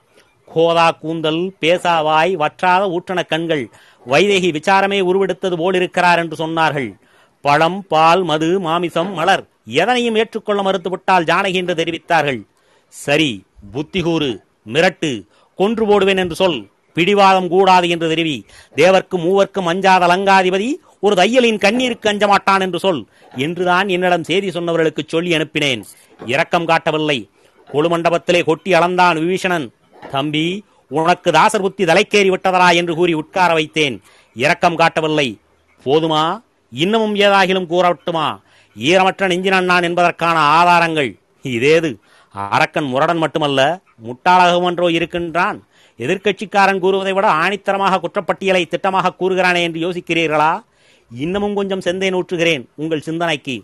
கோதா 0.46 0.90
கூந்தல் 0.90 1.54
பேசாவாய் 1.60 2.32
வற்றாத 2.32 2.96
ஊற்றன 2.96 3.26
கண்கள் 3.26 3.68
வைதேகி 4.06 4.54
விசாரமே 4.54 5.00
உருவெடுத்தது 5.02 5.56
போலிருக்கிறார் 5.56 6.18
என்று 6.18 6.46
சொன்னார்கள். 6.46 6.94
பழம் 7.40 7.86
பால் 7.86 8.22
மது 8.22 8.60
மாமிசம் 8.60 9.12
மலர் 9.12 9.48
எதனையும் 9.64 10.16
ஏற்றுக்கொள்ள 10.16 10.62
மறுத்துவிட்டால் 10.62 11.26
ஜானகி 11.30 11.54
என்று 11.54 11.74
தெரிவித்தார்கள். 11.74 12.40
சரி 12.88 13.44
புத்தி 13.72 14.00
கூறு 14.02 14.40
மிரட்டு 14.72 15.26
கொன்று 15.56 15.86
போடுவேன் 15.86 16.16
என்று 16.16 16.34
சொல். 16.34 16.68
பிடிவாதம் 16.94 17.48
கூடாது 17.48 17.88
என்று 17.88 18.08
தெரிவி. 18.08 18.46
தேவர்க்கும் 18.74 19.24
மூவர்க்கும் 19.26 19.66
அஞ்சாத 19.66 20.06
லங்காதிபதி 20.06 20.72
ஒரு 21.00 21.14
தையலின் 21.14 21.58
கண்ணீருக்கு 21.58 22.08
அஞ்ச 22.08 22.26
மாட்டான் 22.26 22.60
என்று 22.60 22.78
சொல் 22.78 23.06
என்றுதான் 23.36 23.88
என்னிடம் 23.88 24.24
செய்தி 24.24 24.48
சொன்னவர்களுக்கு 24.48 25.02
சொல்லி 25.06 25.32
அனுப்பினேன். 25.32 25.82
இரக்கம் 26.26 26.66
காட்டவில்லை. 26.66 27.28
கொழுமண்டபத்திலே 27.72 28.44
கொட்டி 28.44 28.72
அளந்தான் 28.72 29.18
விபீஷணன். 29.22 29.68
தம்பி 30.10 30.64
உனக்கு 30.88 31.32
தாசர் 31.32 31.60
புத்தி 31.60 31.84
தலைக்கேறி 31.84 32.30
விட்டதரா 32.30 32.74
என்று 32.74 32.94
கூறி 32.94 33.12
உட்கார 33.12 33.54
வைத்தேன். 33.54 34.00
இரக்கம் 34.34 34.76
காட்டவில்லை. 34.76 35.38
போதுமா? 35.84 36.44
இன்னமும் 36.72 37.14
ஏதாகிலும் 37.26 37.70
கூறட்டுமா 37.72 38.26
ஈரமற்ற 38.76 39.26
நெஞ்சினன் 39.32 39.70
நான் 39.70 39.86
என்பதற்கான 39.88 40.36
ஆதாரங்கள் 40.56 41.10
இதேது. 41.44 41.90
அரக்கன் 42.34 42.88
முரடன் 42.92 43.20
மட்டுமல்ல 43.22 43.60
முட்டாளகம் 44.06 44.66
ஒன்றோ 44.68 44.86
இருக்கின்றான். 44.96 45.58
எதிர்க்கட்சிக்காரன் 45.98 46.80
கூறுவதை 46.84 47.12
விட 47.12 47.26
ஆணித்தரமாக 47.42 48.00
குற்றப்பட்டியலை 48.02 48.62
திட்டமாக 48.68 49.14
கூறுகிறானே 49.20 49.60
என்று 49.62 49.80
யோசிக்கிறீர்களா? 49.86 50.52
இன்னமும் 51.10 51.54
கொஞ்சம் 51.54 51.84
செந்தேன் 51.86 52.14
நூற்றுகிறேன் 52.16 52.64
உங்கள் 52.74 53.06
சிந்தனைக்கு. 53.08 53.56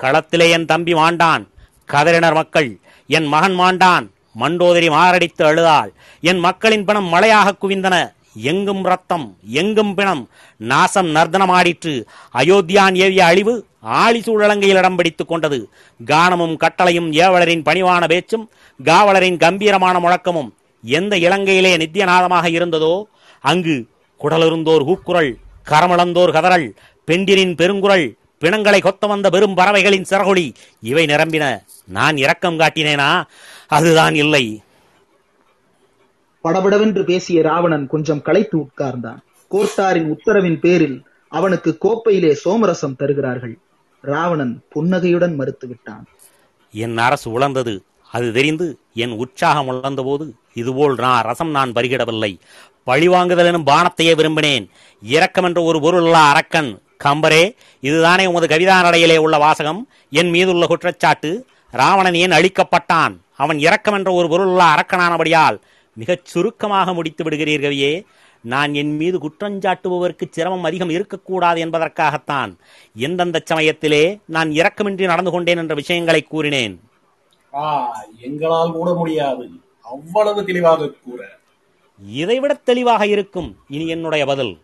களத்திலே 0.00 0.46
என் 0.50 0.70
தம்பி 0.72 0.94
மாண்டான் 0.94 1.44
கதறினர் 1.92 2.36
மக்கள் 2.40 2.70
என் 3.06 3.26
மகன் 3.34 3.56
மாண்டான் 3.60 4.04
மண்டோதரி 4.42 4.88
மாரடித்து 4.94 5.42
அழுதாள். 5.48 5.90
என் 6.20 6.40
மக்களின் 6.46 6.84
பணம் 6.84 7.08
மழையாக 7.14 7.56
குவிந்தன 7.62 7.96
எங்கும் 8.34 8.82
ரத்தம் 8.82 9.36
எங்கும் 9.46 9.94
பிணம். 9.94 10.28
நாசம் 10.56 11.14
நர்தனமாடிற்று. 11.14 12.04
அயோத்தியான் 12.34 12.94
ஏவிய 12.94 13.24
அழிவு 13.24 13.66
ஆழி 13.80 14.20
சூழலங்கையில் 14.20 14.76
இடம் 14.76 14.96
பிடித்துக் 14.96 15.28
கொண்டது. 15.28 15.68
கானமும் 16.04 16.56
கட்டளையும் 16.56 17.12
ஏவலரின் 17.12 17.62
பணிவான 17.62 18.08
பேச்சும் 18.08 18.50
காவலரின் 18.84 19.36
கம்பீரமான 19.36 19.98
முழக்கமும் 19.98 20.54
எந்த 20.82 21.16
இலங்கையிலே 21.16 21.76
நித்தியநாதமாக 21.76 22.50
இருந்ததோ 22.50 23.02
அங்கு 23.40 23.86
குடலிருந்தோர் 24.20 24.84
கூக்குரல் 24.84 25.36
கரமிழந்தோர் 25.70 26.32
கதறல் 26.32 26.70
பெண்டிரின் 27.04 27.54
பெருங்குரல் 27.54 28.12
பிணங்களை 28.38 28.80
கொத்த 28.80 29.08
வந்த 29.08 29.30
பெரும் 29.30 29.54
பறவைகளின் 29.54 30.04
சிறகொளி 30.04 30.54
இவை 30.80 31.04
நிரம்பின. 31.04 31.62
நான் 31.84 32.16
இரக்கம் 32.16 32.58
காட்டினேனா? 32.58 33.24
அதுதான் 33.66 34.14
இல்லை. 34.14 34.60
படபடவென்று 36.44 37.04
பேசிய 37.04 37.42
ராவணன் 37.42 37.86
கொஞ்சம் 37.86 38.22
களைத்து 38.22 38.56
உட்கார்ந்தான். 38.58 39.20
கோர்ட்டாரின் 39.50 40.08
உத்தரவின் 40.14 40.58
பேரில் 40.58 41.02
அவனுக்கு 41.28 41.76
கோப்பையிலே 41.78 42.32
சோமரசம் 42.44 42.96
தருகிறார்கள். 42.96 43.54
ராவணன் 44.00 44.62
புன்னகையுடன் 44.68 45.34
மறுத்துவிட்டான். 45.38 46.04
என் 46.72 46.98
அரசு 46.98 47.30
உழந்தது 47.30 47.82
அது 48.12 48.32
தெரிந்து 48.32 48.78
என் 48.94 49.10
உற்சாகம் 49.10 49.68
உழந்தபோது 49.68 50.26
இதுபோல் 50.54 50.94
நான் 50.94 51.22
ரசம் 51.22 51.50
நான் 51.50 51.72
பருகிடவில்லை. 51.72 52.32
பழிவாங்குதல் 52.86 53.46
எனும் 53.46 53.66
பானத்தையே 53.66 54.12
விரும்பினேன். 54.20 54.66
இரக்கம் 55.02 55.44
என்ற 55.44 55.62
ஒரு 55.62 55.80
பொருளா 55.80 56.24
அரக்கன் 56.30 56.82
கம்பரே 57.04 57.54
இதுதானே 57.80 58.26
உமது 58.26 58.46
கவிதா 58.46 58.82
நடையிலே 58.82 59.16
உள்ள 59.16 59.38
வாசகம்? 59.38 59.88
என் 60.10 60.30
மீதுள்ள 60.30 60.66
குற்றச்சாட்டு 60.66 61.46
ராவணன் 61.70 62.14
ஏன் 62.14 62.36
அழிக்கப்பட்டான்? 62.38 63.14
அவன் 63.36 63.58
இரக்கம் 63.58 63.94
என்ற 63.94 64.10
ஒரு 64.12 64.28
பொருளுள்ள 64.28 64.62
அரக்கனானபடியால் 64.74 65.56
மிகச் 65.94 66.24
சுருக்கமாக 66.24 66.94
முடித்து 66.94 67.24
விடுகிறீர் 67.24 67.64
கவியே. 67.64 67.92
நான் 68.52 68.74
என் 68.74 68.96
மீது 68.96 69.18
குற்றஞ்சாட்டுபவருக்கு 69.18 70.24
சிரமம் 70.30 70.66
அதிகம் 70.68 70.90
இருக்கக்கூடாது 70.96 71.58
என்பதற்காகத்தான் 71.66 72.52
எந்தெந்த 72.94 73.42
சமயத்திலே 73.44 74.18
நான் 74.26 74.50
இரக்கமின்றி 74.50 75.04
நடந்து 75.04 75.30
கொண்டேன் 75.30 75.56
என்ற 75.56 75.74
விஷயங்களை 75.74 76.22
கூறினேன். 76.22 76.74
ஆ 77.54 77.64
எங்களால் 78.20 78.72
கூட 78.72 78.92
முடியாது. 78.92 79.46
அவ்வளவு 79.82 80.44
தெளிவாக 80.44 80.90
கூற. 80.90 81.20
இதைவிட 82.22 82.54
தெளிவாக 82.54 83.06
இருக்கும் 83.06 83.50
இனி 83.68 83.86
என்னுடைய 83.86 84.24
பதில். 84.26 84.54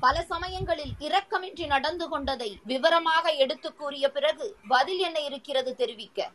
பல 0.00 0.22
சமயங்களில் 0.22 0.92
இரக்கமின்றி 1.00 1.66
நடந்து 1.66 2.08
கொண்டதை 2.08 2.50
விவரமாக 2.64 3.30
எடுத்து 3.44 3.74
கூறிய 3.74 4.10
பிறகு 4.10 4.56
பதில் 4.68 4.98
என்ன 4.98 5.18
இருக்கிறது 5.20 5.74
தெரிவிக்க. 5.74 6.30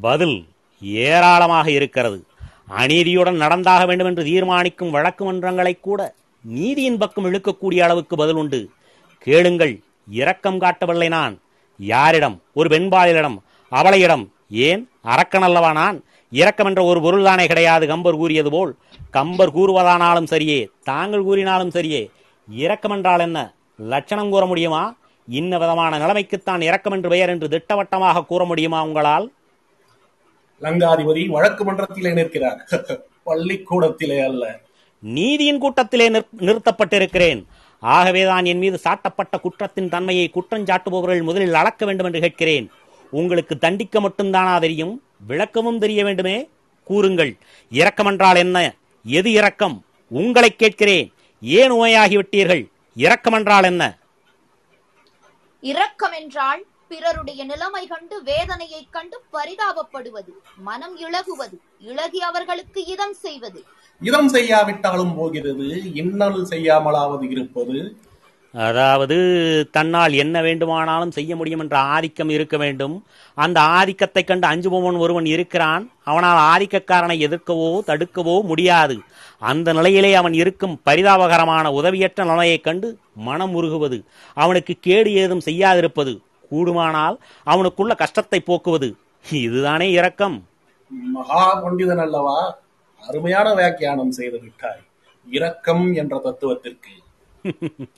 பதில் 0.00 0.46
ஏராளமாக 0.80 1.70
இருக்கிறது. 1.70 2.24
அநீதியுடன் 2.78 3.36
நடந்தாக 3.36 3.86
வேண்டும் 3.86 4.06
என்று 4.06 4.24
தீர்மானிக்கும் 4.24 4.90
வழக்கு 4.90 5.32
மன்றங்களை 5.32 5.80
கூட 5.80 6.14
நீதியின் 6.40 6.98
பக்கம் 6.98 7.24
இழுக்கக்கூடிய 7.24 7.80
அளவுக்கு 7.80 8.16
பதில் 8.16 8.34
உண்டு. 8.34 8.70
கேளுங்கள் 9.18 9.80
இரக்கம் 10.10 10.58
காட்டவில்லை 10.58 11.08
நான். 11.08 11.40
யாரிடம்? 11.78 12.42
ஒரு 12.52 12.68
பெண்பாளிடம் 12.68 13.36
அவளையிடம். 13.68 14.32
ஏன்? 14.50 14.90
அரக்கனல்லவா 15.04 15.72
நான்? 15.72 16.04
இரக்கம் 16.30 16.66
என்ற 16.66 16.82
ஒரு 16.82 17.00
பொருள்தானே 17.00 17.46
கிடையாது 17.46 17.86
கம்பர் 17.86 18.16
கூறியது 18.16 18.50
போல். 18.50 18.76
கம்பர் 19.10 19.56
கூறுவதானாலும் 19.56 20.26
சரியே 20.30 20.66
தாங்கள் 20.84 21.22
கூறினாலும் 21.22 21.70
சரியே. 21.70 22.10
இரக்கம் 22.48 22.90
என்றால் 22.90 23.20
என்ன? 23.20 23.54
லட்சணம் 23.78 24.30
கூற 24.30 24.46
முடியுமா? 24.46 24.96
இன்ன 25.28 25.58
விதமான 25.58 25.98
நிலைமைக்குத்தான் 25.98 26.62
இரக்கம் 26.62 26.92
என்று 26.92 27.08
பெயர் 27.08 27.28
என்று 27.28 27.48
திட்டவட்டமாக 27.48 28.24
கூற 28.24 28.44
முடியுமா 28.44 28.84
உங்களால்? 28.84 29.30
லங்காதிபதி 30.62 31.26
வழக்கு 31.26 31.64
மன்றத்திலே 31.64 32.12
நிற்கிறார். 32.12 32.68
பள்ளிக்கூடத்திலே 33.26 34.24
அல்ல. 34.24 34.60
நீதியின் 35.00 35.58
கூட்டத்திலே 35.58 36.08
நிற்- 36.08 36.26
நிறுத்தப்பட்டிருக்கிறேன். 36.38 37.44
ஆகவேதான் 37.80 38.44
என் 38.44 38.58
மீது 38.58 38.80
சாட்டப்பட்ட 38.84 39.40
குற்றத்தின் 39.40 39.88
தன்மையை 39.88 40.30
குற்றஞ்சாட்டுபவர்கள் 40.34 41.22
முதலில் 41.22 41.54
அளக்க 41.54 41.86
வேண்டும் 41.86 42.06
என்று 42.06 42.20
கேட்கிறேன். 42.20 42.70
உங்களுக்கு 43.10 43.58
தண்டிக்க 43.58 44.00
மட்டும்தானா 44.00 44.60
தெரியும்? 44.60 45.02
விளக்கமும் 45.26 45.78
தெரிய 45.78 46.04
வேண்டுமே? 46.04 46.48
கூறுங்கள். 46.84 47.36
இரக்கம் 47.70 48.06
என்றால் 48.06 48.36
என்ன? 48.36 48.74
எது 49.04 49.30
இரக்கம்? 49.30 49.84
உங்களை 50.08 50.56
கேட்கிறேன். 50.56 51.12
ஏன் 51.42 51.72
நோயாகிவிட்டீர்கள் 51.72 52.70
இரக்கம் 52.94 53.32
என்றால் 53.32 53.64
என்ன? 53.64 53.98
இரக்கம் 55.60 56.12
என்றால் 56.12 56.64
பிறருடைய 56.92 57.44
நிலைமை 57.44 57.86
கண்டு 57.86 58.22
வேதனையைக் 58.22 58.92
கண்டு 58.92 59.20
பரிதாபப்படுவது 59.32 60.32
மனம் 60.56 60.96
இளகுவது 60.96 61.60
இளகி 61.80 62.20
அவர்களுக்கு 62.20 62.84
இதம் 62.86 63.14
செய்வது. 63.14 63.64
இதம் 64.00 64.28
செய்யாவிட்டாலும் 64.28 65.14
போகிறது 65.14 65.94
இன்னல் 65.94 66.46
செய்யாமலாவது 66.50 67.30
இருப்பது. 67.30 67.96
அதாவது 68.54 69.16
தன்னால் 69.72 70.12
என்ன 70.12 70.42
வேண்டுமானாலும் 70.42 71.10
செய்ய 71.10 71.36
முடியும் 71.36 71.60
என்ற 71.60 71.78
ஆதிக்கம் 71.78 72.28
இருக்க 72.28 72.56
வேண்டும். 72.56 73.04
அந்த 73.34 73.60
ஆதிக்கத்தைக் 73.60 74.24
கண்டு 74.24 74.48
அஞ்சுபவன் 74.48 74.98
ஒருவன் 74.98 75.24
இருக்கிறான். 75.24 75.90
அவனால் 76.04 76.40
ஆதிக்கக்காரனை 76.40 77.18
எதிர்க்கவோ 77.26 77.78
தடுக்கவோ 77.86 78.42
முடியாது. 78.42 78.98
அந்த 79.38 79.72
நிலையிலே 79.72 80.14
அவன் 80.14 80.32
இருக்கும் 80.32 80.80
பரிதாபகரமான 80.86 81.72
உதவியற்ற 81.72 82.24
நிலையைக் 82.24 82.64
கண்டு 82.64 82.98
மனம் 83.14 83.54
உருகுவது 83.54 84.04
அவனுக்கு 84.34 84.74
கேடு 84.80 85.14
ஏதும் 85.14 85.42
செய்யாதிருப்பது. 85.44 86.18
கூடுமானால் 86.52 87.16
அவனுக்குள்ள 87.46 87.96
கஷ்டத்தை 87.96 88.40
போக்குவது. 88.40 88.96
இதுதானே 89.30 89.90
இரக்கம். 89.90 90.46
மகா 91.12 91.64
பண்டிதன் 91.64 92.00
அல்லவா? 92.00 92.58
அருமையான 93.08 93.54
வியாக்கியானம் 93.54 94.10
செய்து 94.10 94.40
விட்டாய். 94.40 94.82
இரக்கம் 95.30 95.94
என்ற 95.94 96.20
தத்துவத்திற்கு. 96.24 96.90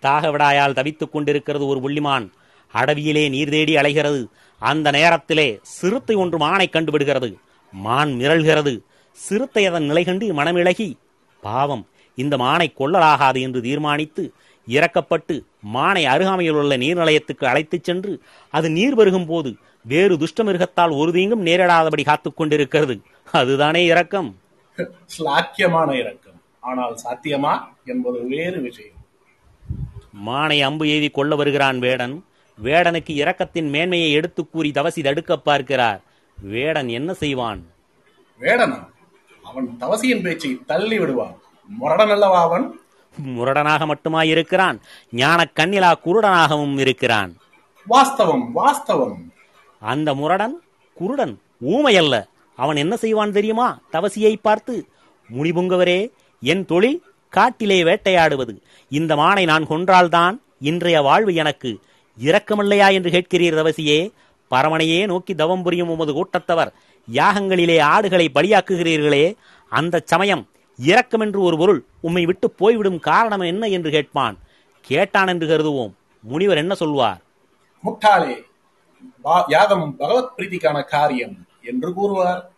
தாக 0.00 0.28
விடாயால் 0.28 0.74
தவித்துக் 0.74 1.12
கொண்டிருக்கிறது 1.12 1.66
ஒரு 1.66 1.80
புள்ளிமான். 1.80 2.30
அடவியிலே 2.74 3.28
நீர் 3.28 3.48
தேடி 3.48 3.74
அலைகிறது. 3.74 4.26
அந்த 4.58 4.90
நேரத்திலே 4.90 5.58
சிறுத்தை 5.62 6.16
ஒன்று 6.16 6.38
மானை 6.38 6.64
கண்டுபிடுகிறது. 6.68 7.34
மான் 7.72 8.08
மிரள்கிறது. 8.08 8.80
சிறுத்தை 9.12 9.66
அதன் 9.66 9.84
நிலை 9.84 10.04
கண்டு 10.04 10.34
மனமிளகி 10.34 10.94
பாவம் 11.40 11.86
இந்த 12.14 12.36
மானை 12.36 12.72
கொள்ளலாகாது 12.78 13.40
என்று 13.40 13.60
தீர்மானித்து 13.60 14.32
இறக்கப்பட்டு 14.68 15.44
மானை 15.74 16.04
அருகாமையில் 16.04 16.54
உள்ள 16.54 16.76
நீர்நிலையத்துக்கு 16.76 17.44
அழைத்துச் 17.44 17.84
சென்று 17.84 18.22
அது 18.50 18.70
நீர் 18.70 18.94
பெருகும் 18.94 19.26
போது 19.26 19.56
வேறு 19.84 20.16
துஷ்டமிருகத்தால் 20.16 20.96
ஒரு 20.96 21.12
தீங்கும் 21.12 21.46
நேரிடாதபடி 21.46 22.04
காத்துக் 22.04 22.36
கொண்டிருக்கிறது. 22.36 23.00
அதுதானே 23.32 23.84
இரக்கம். 23.84 24.36
ஸ்லாக்கியமான 25.18 25.92
இரக்கம். 25.92 26.42
ஆனால் 26.60 26.96
சாத்தியமா 27.04 27.60
என்பது 27.84 28.26
வேறு 28.26 28.60
விஷயம். 28.60 28.94
மானை 30.26 30.60
அம்பு 30.60 30.84
எய்தி 30.84 31.10
கொள்ள 31.10 31.36
வருகிறான் 31.36 31.78
வேடன். 31.78 32.24
வேடனுக்கு 32.62 33.10
இரக்கத்தின் 33.10 33.68
மேன்மையை 33.68 34.12
எடுத்துக் 34.12 34.52
கூறி 34.52 34.70
தவசி 34.70 35.02
தடுக்க 35.02 35.36
பார்க்கிறார். 35.36 36.00
வேடன் 36.42 36.88
என்ன 36.88 37.14
செய்வான்? 37.14 37.66
வேடனா? 38.40 38.86
அவன் 39.42 39.76
தவசியின் 39.76 40.22
பேச்சை 40.22 40.58
தள்ளி 40.66 40.98
விடுவான். 40.98 41.36
முரடன் 41.68 42.08
அல்லவா 42.08 42.42
அவன்? 42.42 42.80
முரடனாக 43.24 43.86
மட்டுமா 43.86 44.22
இருக்கிறான் 44.22 44.80
ஞான 45.10 45.50
கண்ணிலா 45.60 45.92
குருடனாகவும் 46.04 46.78
இருக்கிறான். 46.78 47.36
வாஸ்தவம் 47.88 48.50
வாஸ்தவம். 48.54 49.32
அந்த 49.80 50.14
முரடன் 50.14 50.62
குருடன் 50.94 51.38
ஊமையல்ல. 51.66 52.24
அவன் 52.56 52.76
என்ன 52.76 52.96
செய்வான் 52.96 53.32
தெரியுமா? 53.32 53.78
தவசியை 53.92 54.36
பார்த்து 54.42 54.86
முனிபுங்கவரே 55.32 56.10
என் 56.40 56.64
தொழில் 56.64 57.02
காட்டிலே 57.28 57.82
வேட்டையாடுவது. 57.82 58.60
இந்த 58.88 59.16
மானை 59.16 59.44
நான் 59.44 59.66
கொன்றால்தான் 59.66 60.40
இன்றைய 60.60 61.00
வாழ்வு 61.02 61.34
எனக்கு. 61.34 61.80
இரக்கமில்லையா 62.20 62.92
என்று 62.92 63.10
கேட்கிறீர் 63.10 63.54
தவசியே. 63.54 64.10
பரமனையே 64.50 65.06
நோக்கி 65.06 65.34
தவம் 65.34 65.62
புரியும் 65.62 65.88
உமது 65.88 66.12
கூட்டத்தவர். 66.12 66.72
யாகங்களிலே 67.12 67.80
ஆடுகளை 67.80 68.30
பலியாக்குகிறீர்களே. 68.34 69.34
அந்த 69.68 70.02
சமயம் 70.04 70.46
இரக்கம் 70.76 71.20
என்று 71.20 71.40
ஒரு 71.40 71.58
பொருள் 71.58 71.84
உம்மை 72.00 72.24
விட்டு 72.24 72.50
போய்விடும் 72.50 72.98
காரணம் 72.98 73.40
என்ன 73.40 73.66
என்று 73.66 73.90
கேட்பான். 73.90 74.38
கேட்டான் 74.80 75.26
என்று 75.26 75.46
கருதுவோம். 75.46 75.92
முனிவர் 76.22 76.56
என்ன 76.56 76.74
சொல்வார்? 76.74 77.20
முட்டாளே 77.84 78.44
யாகம் 79.48 79.96
பகவத் 79.96 80.32
பிரீதிக்கான 80.36 80.84
காரியம் 80.84 81.46
என்று 81.62 81.92
கூறுவார். 81.92 82.50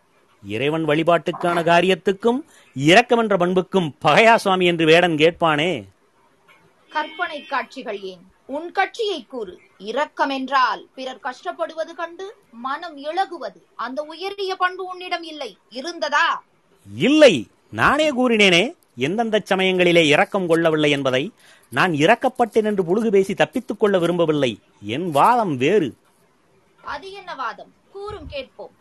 இறைவன் 0.47 0.87
வழிபாட்டுக்கான 0.87 1.63
காரியத்துக்கும் 1.63 2.43
இரக்கம் 2.73 3.19
என்ற 3.19 3.37
பண்புக்கும் 3.37 3.89
பகையா 4.05 4.35
சுவாமி 4.35 4.65
என்று 4.65 4.85
வேடன் 4.85 5.15
கேட்பானே? 5.15 5.83
கற்பனை 6.89 7.45
காட்சிகள் 7.45 8.01
ஏன்? 8.01 8.21
உன் 8.45 8.71
கட்சியை 8.71 9.25
கூறு. 9.25 9.59
இரக்கம் 9.77 10.29
என்றால் 10.29 10.87
பிறர் 10.95 11.21
கஷ்டப்படுவது 11.23 11.93
கண்டு 11.95 12.35
மனம் 12.51 12.97
இளகுவது 12.97 13.65
அந்த 13.75 14.01
உயரிய 14.01 14.55
பண்பு 14.55 14.85
உன்னிடம் 14.85 15.23
இல்லை. 15.23 15.57
இருந்ததா? 15.69 16.43
இல்லை. 16.95 17.47
நானே 17.69 18.11
கூறினேனே 18.11 18.73
எந்தெந்த 18.95 19.41
சமயங்களிலே 19.49 20.03
இரக்கம் 20.05 20.47
கொள்ளவில்லை 20.47 20.91
என்பதை 20.91 21.31
நான் 21.69 21.91
இறக்கப்பட்டேன் 21.91 22.63
என்று 22.63 22.83
புழுகு 22.83 23.07
பேசி 23.07 23.33
தப்பித்துக் 23.33 23.79
கொள்ள 23.79 23.97
விரும்பவில்லை. 23.97 24.59
என் 24.81 25.11
வாதம் 25.11 25.57
வேறு. 25.57 25.93
அது 26.83 27.11
என்ன 27.11 27.35
வாதம்? 27.35 27.73
கூறும் 27.91 28.27
கேட்போம். 28.27 28.71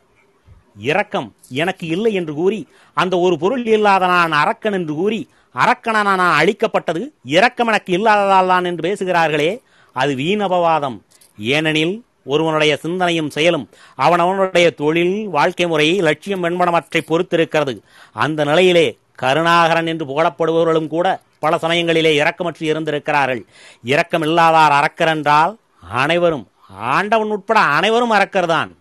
இரக்கம் 0.77 1.35
எனக்கு 1.49 1.87
இல்லை 1.87 2.13
என்று 2.15 2.35
கூறி 2.35 2.67
அந்த 2.95 3.19
ஒரு 3.19 3.39
பொருள் 3.39 3.67
இல்லாத 3.67 4.07
நான் 4.07 4.33
அரக்கன் 4.33 4.73
என்று 4.73 4.95
கூறி 4.95 5.29
அரக்கனான 5.55 6.15
நான் 6.15 6.45
அழிக்கப்பட்டது 6.45 7.11
இரக்கம் 7.25 7.67
எனக்கு 7.67 7.93
இல்லாததால் 7.93 8.47
தான் 8.47 8.65
என்று 8.65 8.89
பேசுகிறார்களே 8.89 9.61
அது 9.93 10.15
வீணபவாதம் 10.15 10.99
ஏனெனில் 11.39 12.05
ஒருவனுடைய 12.25 12.77
சிந்தனையும் 12.77 13.31
செயலும் 13.31 13.69
அவனவனுடைய 13.99 14.75
தொழில் 14.75 15.29
வாழ்க்கை 15.29 15.67
முறை 15.67 16.01
லட்சியம் 16.01 16.45
வெண்பனமற்றை 16.45 17.01
பொறுத்திருக்கிறது. 17.07 17.83
அந்த 18.13 18.45
நிலையிலே 18.45 18.99
கருணாகரன் 19.15 19.87
என்று 19.87 20.07
புகழப்படுபவர்களும் 20.07 20.87
கூட 20.87 21.21
பல 21.39 21.57
சமயங்களிலே 21.57 22.13
இரக்கமற்று 22.15 22.67
இருந்திருக்கிறார்கள். 22.67 23.47
இரக்கம் 23.83 24.23
இல்லாதார் 24.23 24.77
அரக்கர் 24.81 25.09
என்றால் 25.09 25.59
அனைவரும் 25.91 26.49
ஆண்டவன் 26.69 27.31
உட்பட 27.31 27.61
அனைவரும் 27.61 28.77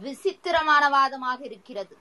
விசித்திரமான 0.00 0.88
வாதமாக 0.88 1.44
இருக்கிறது. 1.44 1.96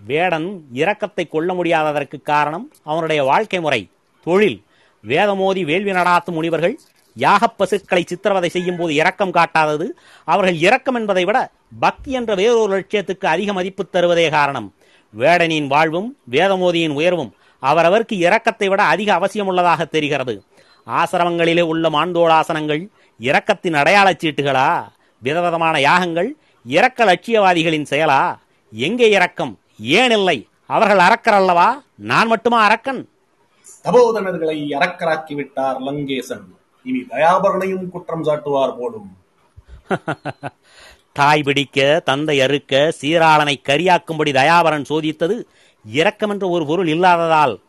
வேடன் 0.00 0.64
இரக்கத்தை 0.74 1.28
கொள்ள 1.28 1.54
முடியாததற்கு 1.54 2.22
காரணம் 2.22 2.72
அவனுடைய 2.84 3.22
வாழ்க்கை 3.22 3.60
முறை 3.60 3.90
தொழில். 4.24 4.62
வேதமோதி 5.04 5.64
வேள்வி 5.64 5.92
நடாத்தும் 5.92 6.36
முனிவர்கள் 6.38 6.78
யாகப் 7.14 7.58
பசுக்களை 7.58 8.04
சித்திரவதை 8.06 8.50
செய்யும் 8.50 8.76
போது 8.76 8.94
இரக்கம் 8.94 9.32
காட்டாதது. 9.32 9.86
அவர்கள் 10.24 10.54
இரக்கம் 10.54 10.94
என்பதை 10.94 11.24
விட 11.24 11.50
பக்தி 11.80 12.12
என்ற 12.12 12.34
வேறொரு 12.34 12.78
லட்சியத்துக்கு 12.78 13.26
அதிக 13.26 13.52
மதிப்பு 13.52 13.86
தருவதே 13.92 14.30
காரணம். 14.30 14.74
வேடனின் 15.10 15.66
வாழ்வும் 15.66 16.16
வேதமோதியின் 16.30 16.92
உயர்வும் 16.92 17.34
அவரவருக்கு 17.62 18.12
இரக்கத்தை 18.12 18.68
விட 18.68 18.82
அதிக 18.82 19.12
அவசியம் 19.12 19.46
உள்ளதாக 19.46 19.84
தெரிகிறது. 19.84 20.44
ஆசிரமங்களிலே 20.86 21.60
உள்ள 21.60 21.90
மாண்டோடாசனங்கள் 21.90 22.88
இரக்கத்தின் 23.20 23.74
அடையாளச் 23.74 24.24
சீட்டுகளா? 24.24 24.84
விதவிதமான 25.18 25.80
யாகங்கள் 25.80 26.36
இரக்க 26.64 27.04
லட்சியவாதிகளின் 27.04 27.86
செயலா? 27.90 28.36
எங்கே 28.72 29.10
இரக்கம்? 29.10 29.58
ஏன் 29.80 30.10
இல்லை? 30.10 30.48
அவர்கள் 30.66 30.98
அரக்கர் 30.98 31.34
அல்லவா? 31.34 31.82
நான் 31.96 32.26
மட்டுமா 32.26 32.64
அரக்கன் 32.64 33.08
தபோதனர்களை 33.84 34.72
அரக்கராக்கி 34.80 35.34
விட்டார் 35.34 35.78
லங்கேசன். 35.80 36.62
இனி 36.84 36.98
தயாபரனையும் 37.10 37.88
குற்றம் 37.88 38.24
சாட்டுவார் 38.24 38.76
போலும். 38.78 39.16
தாய் 41.12 41.42
பிடிக்க 41.42 42.02
தந்தை 42.04 42.40
அறுக்க 42.40 42.92
சீராளனை 43.00 43.54
கரியாக்கும்படி 43.68 44.32
தயாபரன் 44.32 44.84
சோதித்தது 44.88 45.42
இரக்கம் 45.84 46.30
என்ற 46.30 46.48
ஒரு 46.48 46.66
பொருள் 46.66 46.88
இல்லாததால். 46.88 47.60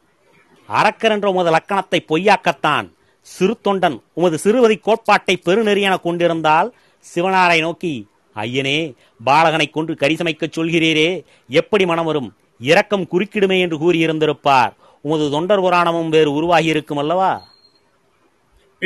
அரக்கர் 0.68 1.12
என்ற 1.12 1.30
உமது 1.30 1.52
லக்கணத்தை 1.52 2.00
பொய்யாக்கத்தான். 2.08 2.94
சிறு 3.22 3.58
தொண்டன் 3.64 4.00
உமது 4.14 4.38
சிறுவதி 4.38 4.76
கோட்பாட்டை 4.78 5.42
பெருநெறியென 5.46 6.02
கொண்டிருந்தால் 6.02 6.74
சிவனாரை 7.16 7.60
நோக்கி 7.60 8.08
ஐயனே 8.36 8.94
பாலகனை 9.26 9.70
கொன்று 9.70 9.94
கரிசமைக்கச் 9.94 10.58
சொல்கிறீரே 10.58 11.24
எப்படி 11.50 11.86
மனம் 11.86 12.06
வரும்? 12.06 12.36
இரக்கம் 12.60 13.08
குறுக்கிடுமே 13.12 13.60
என்று 13.60 13.78
கூறியிருந்திருப்பார். 13.78 14.74
உமது 15.02 15.30
தொண்டர் 15.30 15.62
புராணமும் 15.62 16.10
வேறு 16.10 16.34
உருவாகி 16.34 16.66
இருக்கும் 16.66 16.98
அல்லவா? 16.98 17.42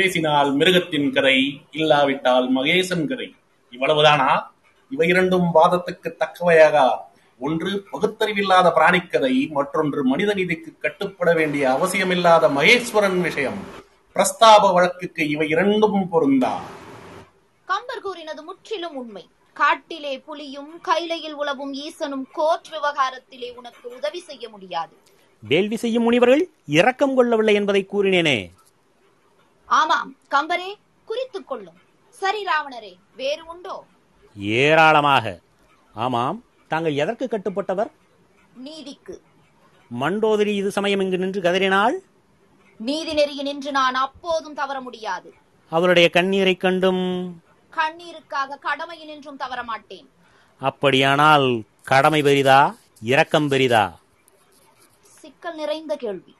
பேசினால் 0.00 0.50
மிருகத்தின் 0.54 1.08
கதை 1.12 1.38
இல்லாவிட்டால் 1.80 2.46
மகேசன் 2.56 3.06
கதை 3.10 3.28
இவ்வளவுதானா? 3.72 4.32
இவை 4.90 5.06
இரண்டும் 5.08 5.48
வாதத்துக்கு 5.54 6.08
தக்கவையாக? 6.20 6.76
ஒன்று 7.38 7.70
பகுத்தறிவில்லாத 7.92 8.68
பிராணிக்கதை 8.76 9.34
மற்றொன்று 9.50 10.00
மனித 10.04 10.30
நீதிக்கு 10.34 10.70
கட்டுப்பட 10.78 11.32
வேண்டிய 11.34 11.64
அவசியமில்லாத 11.70 12.48
மகேஸ்வரன் 12.56 13.20
விஷயம். 13.20 13.60
பிரஸ்தாப 14.14 14.72
வழக்குக்கு 14.72 15.28
இவை 15.28 15.48
இரண்டும் 15.48 16.08
பொருந்தா? 16.08 16.54
கம்பர் 17.64 18.02
கூறினது 18.02 18.42
முற்றிலும் 18.42 18.96
உண்மை. 18.96 19.24
காட்டிலே 19.52 20.12
புலியும் 20.18 20.72
கைலையில் 20.88 21.36
உலவும் 21.42 21.72
ஈசனும் 21.86 22.26
கோர்ட் 22.32 22.68
விவகாரத்திலே 22.74 23.48
உனக்கு 23.56 23.86
உதவி 23.96 24.20
செய்ய 24.20 24.48
முடியாது. 24.48 24.94
வேள்வி 25.48 25.76
செய்யும் 25.76 26.02
முனிவர்கள் 26.02 26.42
இரக்கம் 26.78 27.14
கொள்ளவில்லை 27.14 27.54
என்பதை 27.54 27.82
கூறினேனே. 27.92 28.38
ஆமாம் 29.70 30.16
கம்பரே 30.30 30.74
குறித்துக் 31.04 31.48
கொள்ளும். 31.48 31.76
சரி 32.10 32.44
ராவணரே 32.44 32.96
வேறு 33.16 33.46
உண்டோ? 33.46 33.84
ஏராளமாக. 34.36 35.40
ஆமாம் 35.94 36.44
தாங்கள் 36.68 36.94
எதற்கு 36.94 37.28
கட்டுப்பட்டவர்? 37.30 37.90
நீதிக்கு. 38.54 39.22
மண்டோதரி 40.00 40.46
இது 40.46 40.70
சமயம் 40.70 41.00
இங்கு 41.00 41.18
நின்று 41.18 41.40
கதறினாள்? 41.40 42.02
நீதி 42.78 43.14
நெறியில் 43.14 43.42
நின்று 43.42 43.70
நான் 43.70 43.94
அப்போதும் 43.94 44.54
தவற 44.54 44.80
முடியாது. 44.80 45.34
அவளுடைய 45.70 46.10
கண்ணீரைக் 46.10 46.60
கண்டும்? 46.60 47.42
கண்ணீருக்காக 47.72 48.58
கடமையில் 48.60 49.06
நின்றும் 49.06 49.36
தவற 49.36 49.62
மாட்டேன். 49.62 50.10
அப்படியானால் 50.60 51.62
கடமை 51.82 52.22
பெரிதா 52.22 52.76
இரக்கம் 53.00 53.48
பெரிதா? 53.48 53.98
சிக்கல் 55.02 55.54
நிறைந்த 55.54 55.96
கேள்வி. 55.96 56.36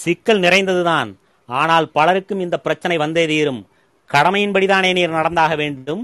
சிக்கல் 0.00 0.40
நிறைந்ததுதான். 0.40 1.10
ஆனால் 1.46 1.86
பலருக்கும் 1.90 2.40
இந்த 2.40 2.56
பிரச்சனை 2.58 2.96
வந்தே 2.96 3.26
தீரும். 3.26 3.62
கடமையின்படிதானே 4.10 4.92
நீர் 4.92 5.10
நடந்தாக 5.10 5.54
வேண்டும்? 5.56 6.02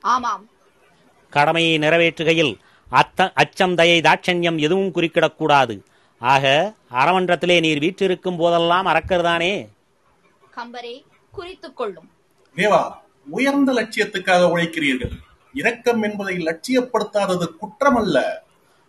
ஆமாம். 0.00 0.44
கடமையை 1.30 1.78
நிறைவேற்றுகையில் 1.78 2.54
அத்த 2.90 3.30
அச்சம் 3.34 3.74
தயை 3.74 3.98
தாட்சண்யம் 4.00 4.58
எதுவும் 4.58 4.94
குறுக்கிடக்கூடாது. 4.94 5.74
ஆக 6.20 6.74
அறமன்றத்திலே 6.92 7.60
நீர் 7.60 7.78
வீற்றிருக்கும் 7.78 8.36
போதெல்லாம் 8.36 8.86
அறக்கர்தானே 8.86 9.52
கம்பரே 10.56 10.94
குறித்துக் 11.30 11.76
கொள்ளும். 11.76 12.08
தேவா 12.56 12.82
உயர்ந்த 13.26 13.72
லட்சியத்துக்காக 13.72 14.42
உழைக்கிறீர்கள். 14.54 15.14
இரக்கம் 15.52 16.02
என்பதை 16.02 16.34
லட்சியப்படுத்தாதது 16.36 17.46
குற்றமல்ல. 17.60 18.18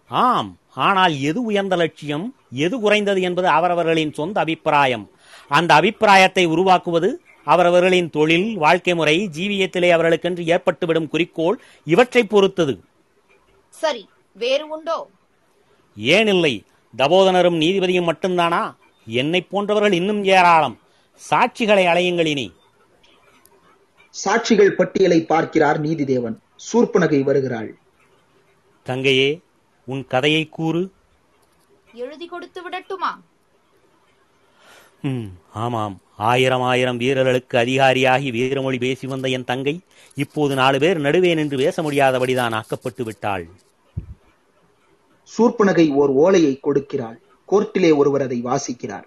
ஆம் 0.07 0.57
ஆனால் 0.87 1.15
எது 1.19 1.39
உயர்ந்த 1.43 1.75
லட்சியம்? 1.75 2.25
எது 2.51 2.79
குறைந்தது 2.79 3.21
என்பது 3.21 3.47
அவரவர்களின் 3.47 4.13
சொந்த 4.13 4.39
அபிப்பிராயம். 4.39 5.09
அந்த 5.47 5.73
அபிப்பிராயத்தை 5.73 6.45
உருவாக்குவது 6.45 7.21
அவரவர்களின் 7.45 8.09
தொழில் 8.09 8.57
வாழ்க்கை 8.57 8.95
முறை 8.95 9.29
ஜீவியத்திலே 9.37 9.93
அவர்களுக்கென்று 9.93 10.43
ஏற்பட்டுவிடும் 10.43 11.07
குறிக்கோள் 11.07 11.61
இவற்றை 11.85 12.23
பொறுத்தது. 12.23 12.83
சரி 13.69 14.09
வேறு 14.33 14.67
உண்டோ? 14.67 15.09
ஏன் 15.97 16.27
இல்லை 16.27 16.63
தபோதனரும் 16.97 17.57
நீதிபதியும் 17.57 18.09
மட்டும்தானா? 18.09 18.75
என்னைப் 19.05 19.49
போன்றவர்கள் 19.49 19.93
இன்னும் 19.93 20.23
ஏராளம். 20.23 20.79
சாட்சிகளை 21.29 21.85
அலையுங்கள் 21.85 22.25
இனி. 22.25 22.51
சாட்சிகள் 24.25 24.69
பட்டியலை 24.69 25.25
பார்க்கிறார் 25.25 25.81
நீதிதேவன். 25.81 26.35
சூர்ப்பனகை 26.73 27.21
வருகிறாள். 27.21 27.77
தங்கையே 28.83 29.39
உன் 29.85 30.07
கதையை 30.07 30.49
கூறு. 30.49 30.91
எழுதி 31.93 32.25
கொடுத்து 32.25 32.61
விடட்டுமா? 32.69 33.21
ஆமாம். 35.53 36.01
ஆயிரம் 36.17 36.61
ஆயிரம் 36.61 36.97
வீரர்களுக்கு 36.97 37.57
அதிகாரியாகி 37.57 38.31
வீரமொழி 38.31 38.77
பேசி 38.77 39.07
வந்த 39.07 39.27
என் 39.27 39.43
தங்கை 39.43 39.79
இப்போது 40.15 40.55
நாலு 40.55 40.79
பேர் 40.79 40.99
நடுவே 40.99 41.33
நின்று 41.33 41.57
பேச 41.57 41.81
முடியாதபடிதான் 41.81 42.53
ஆக்கப்பட்டு 42.53 43.03
விட்டாள். 43.03 43.47
சூர்ப்பனகை 45.37 45.93
ஓர் 45.93 46.09
ஓலையை 46.09 46.59
கொடுக்கிறாள். 46.63 47.15
கோர்ட்டிலே 47.51 47.95
ஒருவர் 47.95 48.21
அதை 48.21 48.41
வாசிக்கிறார். 48.43 49.03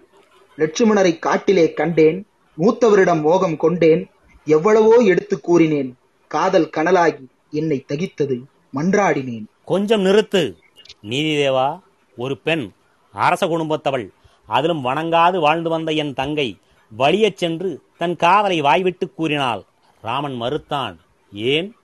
லட்சுமணரை 0.57 1.19
காட்டிலே 1.19 1.73
கண்டேன் 1.73 2.27
மூத்தவரிடம் 2.57 3.21
மோகம் 3.21 3.57
கொண்டேன் 3.57 4.09
எவ்வளவோ 4.45 4.95
எடுத்துக் 4.95 5.43
கூறினேன் 5.43 5.97
காதல் 6.27 6.69
கனலாகி 6.77 7.25
என்னை 7.51 7.85
தகித்தது 7.87 8.41
மன்றாடினேன். 8.75 9.45
கொஞ்சம் 9.65 10.05
நிறுத்து. 10.05 10.55
நீதிதேவா 11.03 11.79
ஒரு 12.17 12.37
பெண் 12.37 12.71
அரச 13.13 13.47
குடும்பத்தவள் 13.47 14.09
அதிலும் 14.47 14.85
வணங்காது 14.85 15.39
வாழ்ந்து 15.39 15.69
வந்த 15.69 15.91
என் 15.91 16.13
தங்கை 16.13 16.57
வலியச் 16.97 17.37
சென்று 17.37 17.81
தன் 17.97 18.15
காதலை 18.15 18.61
வாய்விட்டு 18.61 19.13
கூறினாள். 19.13 19.63
ராமன் 20.01 20.41
மறுத்தான் 20.41 20.95
ஏன்? 21.33 21.75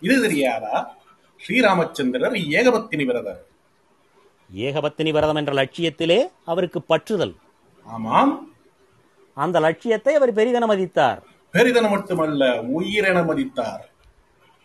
இது 0.00 0.20
தெரியாதா? 0.20 0.96
ஸ்ரீராமச்சந்திரர் 1.46 2.36
ஏகபத்தினி 2.50 3.04
விரதர். 3.04 3.46
ஏகபத்தினி 4.56 5.12
விரதம் 5.12 5.36
என்ற 5.36 5.52
லட்சியத்திலே 5.52 6.30
அவருக்கு 6.44 6.82
பற்றுதல். 6.88 7.36
ஆமாம். 7.84 8.52
அந்த 9.34 9.60
லட்சியத்தை 9.60 10.14
அவர் 10.14 10.34
பெரிதென 10.34 10.66
மதித்தார். 10.66 11.22
பெரிதன 11.52 11.90
மட்டுமல்ல 11.90 12.62
உயிரென 12.62 13.26
மதித்தார். 13.26 13.88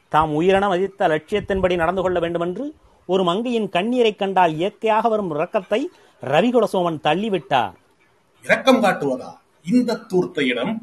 தாம் 0.10 0.42
உயிரென 0.42 0.68
மதித்த 0.68 1.08
லட்சியத்தின்படி 1.08 1.76
நடந்து 1.76 2.02
கொள்ள 2.02 2.20
வேண்டுமென்று 2.20 2.76
ஒரு 3.10 3.24
மங்கையின் 3.24 3.70
கண்ணீரைக் 3.70 4.18
கண்டால் 4.18 4.54
இயற்கையாக 4.54 5.08
வரும் 5.08 5.36
இரக்கத்தை 5.36 5.80
ரவிகுல 6.24 6.64
சோமன் 6.74 7.00
தள்ளிவிட்டார் 7.04 7.76
இரக்கம் 8.46 8.84
காட்டுவதா? 8.84 9.30
இந்த 9.66 10.00
தூர்த்தையிடம். 10.10 10.74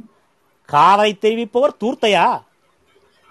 காதலை 0.69 1.19
தெரிவிப்பவர் 1.21 1.79
தூர்த்தையா? 1.81 2.27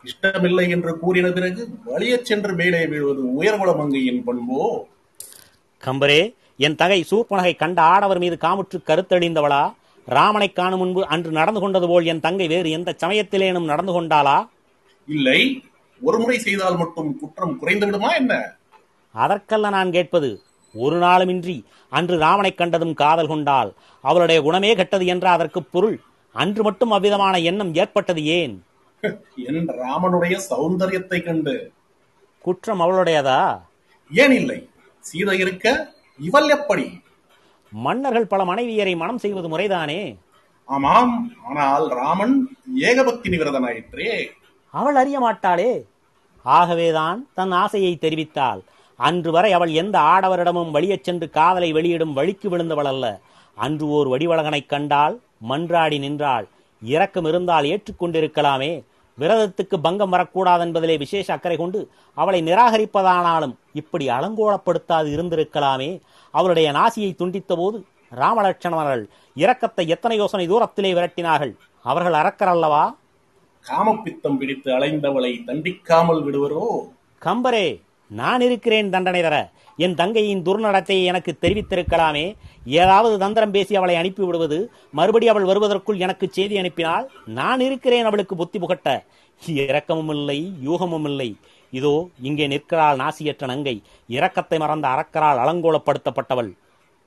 இஷ்டமில்லை 0.04 0.70
என்று 0.70 1.00
கூறின 1.00 1.32
பிறகு 1.32 1.62
வலியச் 1.86 2.22
சென்று 2.22 2.54
மேலே 2.54 2.88
வீழ்வது 2.88 3.42
உயர்குல 3.42 3.78
மங்கையின் 3.78 4.24
பண்போ? 4.24 4.88
கம்பரே 5.84 6.22
என் 6.58 6.76
தகை 6.76 7.06
சூர்பனகை 7.12 7.56
கண்ட 7.56 7.82
ஆடவர் 7.82 8.20
மீது 8.20 8.38
காமுற்று 8.42 8.78
கருத்தழிந்தவளா 8.88 9.64
ராமனை 10.08 10.54
காணும் 10.54 10.80
முன்பு 10.80 11.08
அன்று 11.08 11.32
நடந்து 11.32 11.60
கொண்டது 11.60 11.88
போல் 11.88 12.06
என் 12.06 12.20
தங்கை 12.20 12.48
வேறு 12.48 12.72
எந்த 12.72 12.96
சமயத்திலேனும் 13.00 13.66
நடந்து 13.66 14.02
கொண்டாளா? 14.02 14.38
இல்லை 15.08 15.40
ஒரு 16.02 16.20
முறை 16.20 16.40
செய்தால் 16.40 16.78
மட்டும் 16.78 17.20
குற்றம் 17.20 17.60
குறைந்து 17.60 17.86
விடுமா 17.86 18.14
என்ன? 18.14 18.34
அதற்கல்ல 19.16 19.70
நான் 19.70 19.92
கேட்பது 19.92 20.30
ஒரு 20.76 20.98
நாளுமின்றி 21.00 21.64
அன்று 21.90 22.18
ராமனைக் 22.18 22.58
கண்டதும் 22.58 22.94
காதல் 22.94 23.28
கொண்டாள் 23.28 23.74
அவளுடைய 24.04 24.42
குணமே 24.42 24.76
கெட்டது 24.76 25.06
என்ற 25.06 25.30
அதற்கு 25.30 25.64
பொருள். 25.64 25.98
அன்று 26.36 26.64
மட்டும் 26.64 26.92
அவ்விதமான 26.92 27.40
எண்ணம் 27.40 27.74
ஏற்பட்டது 27.74 28.26
ஏன்? 28.26 28.56
என் 29.48 29.68
ராமனுடைய 29.68 30.40
சௌந்தரியத்தை 30.50 31.24
கண்டு. 31.24 31.72
குற்றம் 32.42 32.82
அவளுடையதா? 32.82 33.42
ஏன் 34.12 34.32
இல்லை 34.32 34.70
சீதை 35.00 35.40
இருக்க 35.40 35.94
இவள் 36.20 36.50
எப்படி? 36.50 36.86
மன்னர்கள் 37.72 38.28
பல 38.28 38.44
மனைவியரை 38.46 38.96
மனம் 38.96 39.18
செய்வது 39.18 39.58
முறைதானே? 39.58 40.02
ஆமாம் 40.70 41.14
ஆனால் 41.44 41.88
ராமன் 41.90 42.36
ஏகபத்தினி 42.80 43.38
விரதனாயிற்றே 43.38 44.12
அவள் 44.74 44.96
அறிய 44.96 45.20
மாட்டாளே. 45.20 45.72
ஆகவேதான் 46.46 47.28
தன் 47.34 47.52
ஆசையை 47.52 47.98
தெரிவித்தாள். 48.02 48.62
அன்று 48.96 49.32
வரை 49.32 49.54
அவள் 49.54 49.72
எந்த 49.72 50.00
ஆடவரிடமும் 50.00 50.72
வழியச் 50.72 51.04
சென்று 51.04 51.30
காதலை 51.30 51.72
வெளியிடும் 51.72 52.14
வழிக்கு 52.14 52.50
விழுந்தவள் 52.50 52.86
அல்ல. 52.86 53.20
அன்று 53.56 53.88
ஓர் 53.88 54.08
வடிவழகனைக் 54.08 54.66
கண்டால் 54.66 55.20
மன்றாடி 55.50 56.00
நின்றாள். 56.00 56.48
இரக்கம் 56.82 57.26
இருந்தால் 57.26 57.64
ஏற்றுக்கொண்டிருக்கலாமே 57.64 58.84
விரதத்துக்கு 59.20 59.76
பங்கம் 59.82 60.10
வரக்கூடாது 60.10 60.66
என்பதிலே 60.66 60.98
விசேஷ 60.98 61.34
அக்கறை 61.34 61.58
கொண்டு 61.58 61.90
அவளை 62.14 62.44
நிராகரிப்பதானாலும் 62.44 63.56
இப்படி 63.74 64.08
அலங்கோலப்படுத்தாது 64.08 65.16
இருந்திருக்கலாமே. 65.16 66.02
அவளுடைய 66.32 66.72
நாசியை 66.72 67.16
துண்டித்த 67.16 67.56
போது 67.56 67.86
ராமலட்சணர்கள் 68.16 69.08
இரக்கத்தை 69.36 69.88
எத்தனை 69.88 70.18
யோசனை 70.18 70.50
தூரத்திலே 70.50 70.94
விரட்டினார்கள். 70.94 71.56
அவர்கள் 71.84 72.14
அரக்கரல்லவா 72.14 72.96
காமப்பித்தம் 73.70 74.38
பிடித்து 74.38 74.72
அலைந்தவளை 74.72 75.40
தண்டிக்காமல் 75.48 76.24
விடுவரோ? 76.24 76.68
கம்பரே 77.26 77.82
நான் 78.12 78.42
இருக்கிறேன் 78.42 78.90
தண்டனை 78.90 79.22
தர. 79.22 79.36
என் 79.78 79.96
தங்கையின் 79.96 80.44
துர்நடத்தையை 80.44 81.04
எனக்கு 81.04 81.32
தெரிவித்திருக்கலாமே. 81.42 82.26
ஏதாவது 82.66 83.16
தந்திரம் 83.18 83.52
பேசி 83.52 83.76
அவளை 83.76 83.96
அனுப்பி 83.96 84.24
விடுவது 84.24 84.60
மறுபடி 84.92 85.28
அவள் 85.28 85.44
வருவதற்குள் 85.44 86.00
எனக்கு 86.00 86.28
செய்தி 86.32 86.58
அனுப்பினால் 86.58 87.12
நான் 87.26 87.60
இருக்கிறேன் 87.60 88.06
அவளுக்கு 88.06 88.36
புத்தி 88.36 88.60
புகட்ட. 88.60 89.06
இரக்கமும் 89.42 90.10
இல்லை 90.10 90.54
யூகமும் 90.64 91.06
இல்லை. 91.06 91.30
இதோ 91.72 92.08
இங்கே 92.22 92.48
நிற்கிறாள் 92.48 92.98
நாசியற்ற 92.98 93.46
நங்கை. 93.46 93.82
இரக்கத்தை 94.10 94.60
மறந்த 94.60 94.88
அறக்கரால் 94.88 95.42
அலங்கோலப்படுத்தப்பட்டவள். 95.44 96.52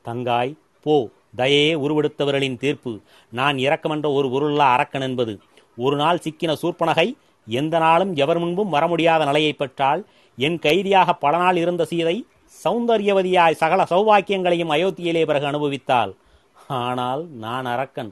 தங்காய் 0.05 0.53
போ. 0.83 0.97
தயே 1.37 1.65
உருவெடுத்தவர்களின் 1.85 2.59
தீர்ப்பு. 2.59 2.93
நான் 3.33 3.57
இரக்கமென்ற 3.57 4.07
ஒரு 4.13 4.29
உருளா 4.29 4.67
அரக்கன் 4.77 5.01
என்பது. 5.01 5.41
ஒரு 5.77 5.97
நாள் 5.97 6.23
சிக்கின 6.25 6.53
சூர்ப்பனகை 6.63 7.09
எந்த 7.47 7.79
நாளும் 7.79 8.15
எவர் 8.15 8.39
முன்பும் 8.39 8.69
வர 8.69 8.87
முடியாத 8.87 9.25
நிலையை 9.25 9.53
பெற்றால் 9.53 10.01
என் 10.47 10.59
கைதியாக 10.59 11.15
பல 11.25 11.35
நாள் 11.37 11.59
இருந்த 11.63 11.85
சீதை 11.91 12.17
சௌந்தர்யவதியாய் 12.65 13.61
சகல 13.63 13.81
சௌபாக்கியங்களையும் 13.93 14.73
அயோத்தியிலே 14.75 15.23
பிறகு 15.27 15.47
அனுபவித்தாள். 15.51 16.13
ஆனால் 16.83 17.23
நான் 17.45 17.65
அரக்கன். 17.65 18.11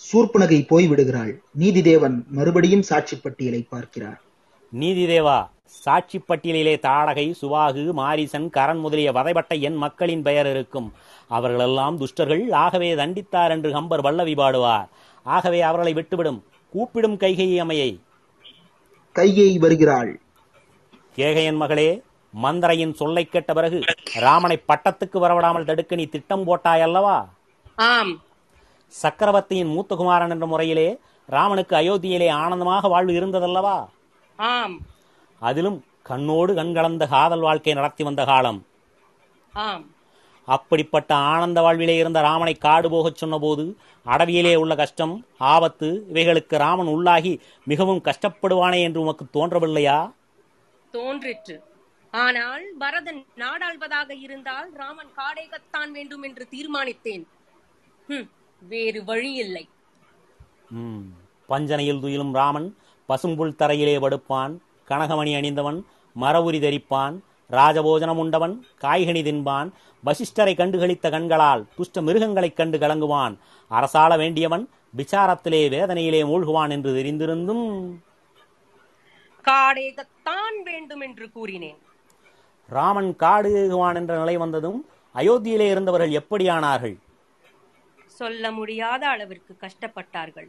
சூர்ப்பனகை 0.00 0.58
போய்விடுகிறாள் 0.70 1.32
நீதிதேவன் 1.58 2.16
மறுபடியும் 2.36 2.86
சாட்சி 2.90 3.16
பட்டியலை 3.16 3.60
பார்க்கிறார். 3.68 4.20
நீதிதேவா 4.72 5.38
சாட்சி 5.64 6.18
பட்டியலிலே 6.18 6.74
தாடகை 6.86 7.26
சுவாகு 7.40 7.84
மாரிசன் 8.00 8.48
கரண் 8.56 8.80
முதலிய 8.80 9.12
வதைப்பட்ட 9.12 9.54
என் 9.68 9.78
மக்களின் 9.84 10.22
பெயர் 10.22 10.48
இருக்கும். 10.50 10.88
அவர்களெல்லாம் 11.28 11.98
துஷ்டர்கள். 12.00 12.44
ஆகவே 12.64 12.90
தண்டித்தார் 12.94 13.50
என்று 13.50 13.70
கம்பர் 13.70 14.04
வல்லவி 14.06 14.34
பாடுவார். 14.34 14.88
ஆகவே 15.26 15.60
அவர்களை 15.60 15.92
விட்டுவிடும். 15.94 16.40
கூப்பிடும் 16.74 17.16
கைகை 17.16 17.48
அமையை. 17.56 17.90
கைகை 19.16 19.48
வருகிறாள். 19.58 20.12
கேகையன் 21.16 21.56
மகளே 21.56 22.02
மந்தரையின் 22.42 22.94
சொல்லைக் 22.94 23.30
கேட்ட 23.30 23.52
பிறகு 23.52 23.82
ராமனை 24.14 24.62
பட்டத்துக்கு 24.68 25.18
வரவிடாமல் 25.18 25.64
தடுக்க 25.64 25.94
நீ 25.94 26.04
திட்டம் 26.04 26.44
போட்டாய் 26.44 26.80
அல்லவா? 26.80 27.28
ஆம். 27.76 28.22
சக்கரவர்த்தியின் 28.86 29.66
மூத்த 29.66 29.94
குமாரன் 29.94 30.30
என்ற 30.30 30.46
முறையிலே 30.46 30.98
ராமனுக்கு 31.26 31.76
அயோத்தியிலே 31.76 32.30
ஆனந்தமாக 32.30 32.88
வாழ்வு 32.88 33.12
இருந்ததல்லவா? 33.12 33.86
ஆம். 34.36 34.78
அதிலும் 35.40 35.84
கண்ணோடு 36.08 36.54
கண்கலந்த 36.54 37.06
காதல் 37.06 37.40
வாழ்க்கை 37.40 37.72
நடத்தி 37.72 38.04
வந்த 38.04 38.24
காலம். 38.24 38.66
ஆம். 39.52 39.84
அப்படிப்பட்ட 40.44 41.14
ஆனந்த 41.14 41.60
வாழ்விலே 41.60 41.96
இருந்த 41.96 42.20
ராமனை 42.20 42.54
காடு 42.54 42.90
போகச் 42.90 43.16
சொன்னபோது 43.16 43.76
அடவியிலே 44.06 44.54
உள்ள 44.54 44.74
கஷ்டம் 44.74 45.26
ஆபத்து 45.38 46.06
இவைகளுக்கு 46.12 46.56
ராமன் 46.58 46.86
உள்ளாகி 46.86 47.40
மிகவும் 47.64 48.02
கஷ்டப்படுவானே 48.02 48.82
என்று 48.82 49.00
உமக்கு 49.00 49.26
தோன்றவில்லையா? 49.32 50.12
தோன்றிற்று. 50.94 51.56
ஆனால் 52.12 52.64
பரதன் 52.78 53.20
நாடாள்வதாக 53.36 54.10
இருந்தால் 54.24 54.68
ராமன் 54.80 55.12
காடேகத்தான் 55.16 55.90
வேண்டும் 55.90 56.24
என்று 56.28 56.44
தீர்மானித்தேன். 56.50 57.24
வேறு 58.62 59.00
வழி 59.04 59.32
இல்லை 59.44 59.64
பஞ்சனையில் 61.48 62.00
துயிலும் 62.00 62.34
ராமன் 62.34 62.68
பசும்புல் 63.08 63.58
தரையிலே 63.58 63.96
வடுப்பான் 63.98 64.52
கனகமணி 64.88 65.32
அணிந்தவன் 65.34 65.78
மரவுரி 66.16 66.58
தரிப்பான் 66.60 67.16
ராஜபோஜனம் 67.50 68.20
உண்டவன் 68.22 68.54
காய்கனி 68.82 69.22
தின்பான் 69.22 69.68
வசிஷ்டரை 70.04 70.54
கண்டுகளித்த 70.54 71.06
கண்களால் 71.10 71.66
துஷ்ட 71.76 72.02
மிருகங்களைக் 72.02 72.56
கண்டு 72.56 72.78
கலங்குவான் 72.78 73.34
அரசாள 73.70 74.12
வேண்டியவன் 74.16 74.64
விசாரத்திலே 74.96 75.62
வேதனையிலே 75.74 76.22
மூழ்குவான் 76.24 76.70
என்று 76.70 76.90
தெரிந்திருந்தும் 76.98 77.66
காடேகத்தான் 79.48 80.56
வேண்டும் 80.64 81.00
என்று 81.00 81.30
கூறினேன். 81.30 81.78
ராமன் 82.68 83.16
காடு 83.16 83.50
ஏகுவான் 83.56 83.94
என்ற 83.94 84.18
நிலை 84.18 84.36
வந்ததும் 84.36 84.88
அயோத்தியிலே 85.14 85.66
இருந்தவர்கள் 85.70 86.10
எப்படியானார்கள்? 86.10 86.96
சொல்ல 88.06 88.50
முடியாத 88.52 89.08
அளவிற்கு 89.08 89.56
கஷ்டப்பட்டார்கள். 89.60 90.48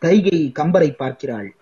கைகை 0.00 0.52
கம்பரை 0.58 0.90
பார்க்கிறாள். 0.90 1.54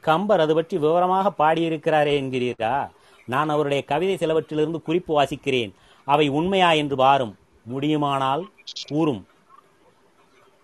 கம்பர் 0.00 0.40
அது 0.40 0.54
பற்றி 0.54 0.78
விவரமாக 0.78 1.32
பாடியிருக்கிறாரே 1.38 2.12
என்கிறீரா 2.20 2.90
நான் 3.26 3.48
அவருடைய 3.48 3.84
கவிதை 3.84 4.16
சிலவற்றிலிருந்து 4.16 4.82
குறிப்பு 4.82 5.22
வாசிக்கிறேன். 5.22 5.72
அவை 6.04 6.28
உண்மையா 6.28 6.70
என்று 6.72 6.96
பாரும். 6.96 7.36
முடியுமானால் 7.62 8.52
கூறும். 8.88 9.26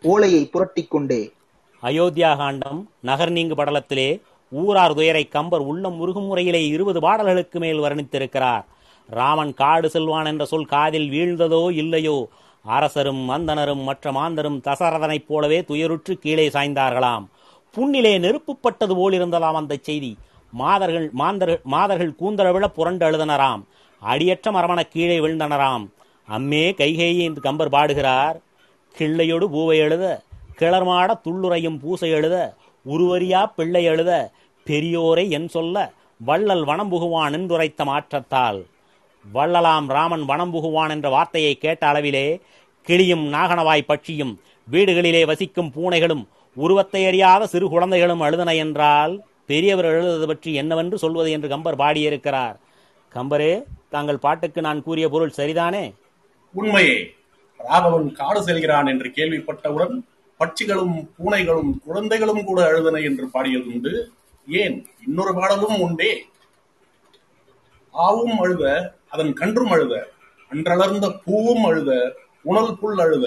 ஓலையை 0.02 0.50
புரட்டிக் 0.52 0.90
கொண்டே 0.90 1.32
அயோத்தியா 1.82 2.36
காண்டம் 2.36 2.80
நகர் 3.00 3.32
நீங்கு 3.32 3.54
படலத்திலே 3.56 4.20
ஊரார் 4.52 4.94
துயரை 4.94 5.28
கம்பர் 5.28 5.60
உள்ளம் 5.60 5.96
உருகும் 5.98 6.24
முறையிலே 6.24 6.60
இருபது 6.66 7.00
பாடல்களுக்கு 7.00 7.58
மேல் 7.58 7.80
வர்ணித்திருக்கிறார். 7.80 8.64
ராமன் 9.08 9.54
காடு 9.54 9.90
செல்வான் 9.90 10.26
என்ற 10.26 10.44
சொல் 10.44 10.64
காதில் 10.64 11.08
வீழ்ந்ததோ 11.10 11.62
இல்லையோ? 11.72 12.28
அரசரும் 12.64 13.22
மந்தனரும் 13.30 13.82
மற்ற 13.82 14.12
மாந்தரும் 14.12 14.60
தசரதனைப் 14.66 15.26
போலவே 15.26 15.60
துயருற்று 15.60 16.12
கீழே 16.12 16.48
சாய்ந்தார்களாம். 16.48 17.24
புண்ணிலே 17.76 18.14
நெருப்புப்பட்டது 18.18 18.94
போலிருந்ததாம் 19.00 19.60
அந்த 19.62 19.76
செய்தி. 19.80 20.16
மாதர்கள் 20.52 21.10
மாந்தர்கள் 21.12 21.60
மாதர்கள் 21.64 22.16
கூந்தரவிழ 22.20 22.66
புரண்டு 22.66 23.06
அழுதனராம். 23.06 23.62
அடியற்ற 24.02 24.50
மரமன 24.50 24.82
கீழே 24.82 25.18
விழுந்தனராம். 25.18 25.86
அம்மே 26.28 26.66
கைகேயி 26.80 27.22
என்று 27.28 27.40
கம்பர் 27.40 27.74
பாடுகிறார். 27.76 28.36
கிள்ளையொடு 28.94 29.48
பூவை 29.48 29.78
எழுத 29.78 30.04
கிளர்மாட 30.62 31.10
துள்ளுரையும் 31.24 31.78
பூசை 31.82 32.08
எழுத 32.10 32.36
உருவரியா 32.86 33.40
பிள்ளை 33.56 33.82
எழுத 33.84 34.12
பெரியோரை 34.66 35.24
என் 35.28 35.48
சொல்ல 35.48 35.76
வள்ளல் 36.20 36.64
வனம் 36.64 36.90
புகுவான் 36.92 37.34
என்றுரைத்த 37.38 37.84
மாற்றத்தால். 37.84 38.58
வள்ளலாம் 39.24 39.86
ராமன் 39.90 40.24
வனம் 40.24 40.52
புகுவான் 40.54 40.90
என்ற 40.90 41.08
வார்த்தையை 41.08 41.54
கேட்ட 41.54 41.82
அளவிலே 41.92 42.26
கிளியும் 42.86 43.24
நாகனவாய் 43.32 43.88
பட்சியும் 43.88 44.32
வீடுகளிலே 44.68 45.22
வசிக்கும் 45.26 45.72
பூனைகளும் 45.76 46.24
உருவத்தை 46.56 47.02
அறியாத 47.06 47.42
சிறு 47.46 47.66
குழந்தைகளும் 47.68 48.20
அழுதன 48.20 48.50
என்றால் 48.56 49.14
பெரியவர் 49.46 49.88
எழுதுவது 49.92 50.26
பற்றி 50.26 50.50
என்னவென்று 50.54 50.96
சொல்வது 50.98 51.30
என்று 51.30 51.48
கம்பர் 51.48 51.80
பாடியிருக்கிறார். 51.82 52.56
கம்பரே 53.12 53.52
தாங்கள் 53.90 54.22
பாட்டுக்கு 54.26 54.60
நான் 54.60 54.82
கூறிய 54.82 55.08
பொருள் 55.08 55.36
சரிதானே? 55.36 55.84
உண்மையே 56.54 56.96
ராகவன் 57.60 58.08
காடு 58.12 58.40
செல்கிறான் 58.42 58.86
என்று 58.86 59.08
கேள்விப்பட்டவுடன் 59.16 59.94
பட்சிகளும் 60.40 60.96
பூனைகளும் 61.16 61.80
குழந்தைகளும் 61.84 62.44
கூட 62.44 62.60
அழுதன 62.68 63.02
என்று 63.02 63.26
பாடியதுண்டு 63.34 63.92
ஏன்? 64.48 64.76
இன்னொரு 65.06 65.34
பாடலும் 65.34 65.80
உண்டே. 65.80 66.12
ஆவும் 67.94 68.38
அழுத 68.40 68.64
அதன் 69.08 69.32
கன்றும் 69.32 69.70
அழுத 69.70 69.94
அன்றளர்ந்த 70.50 71.06
பூவும் 71.24 71.64
அழுத 71.64 71.90
உணல் 72.44 72.78
புல் 72.78 72.98
அழுத 72.98 73.26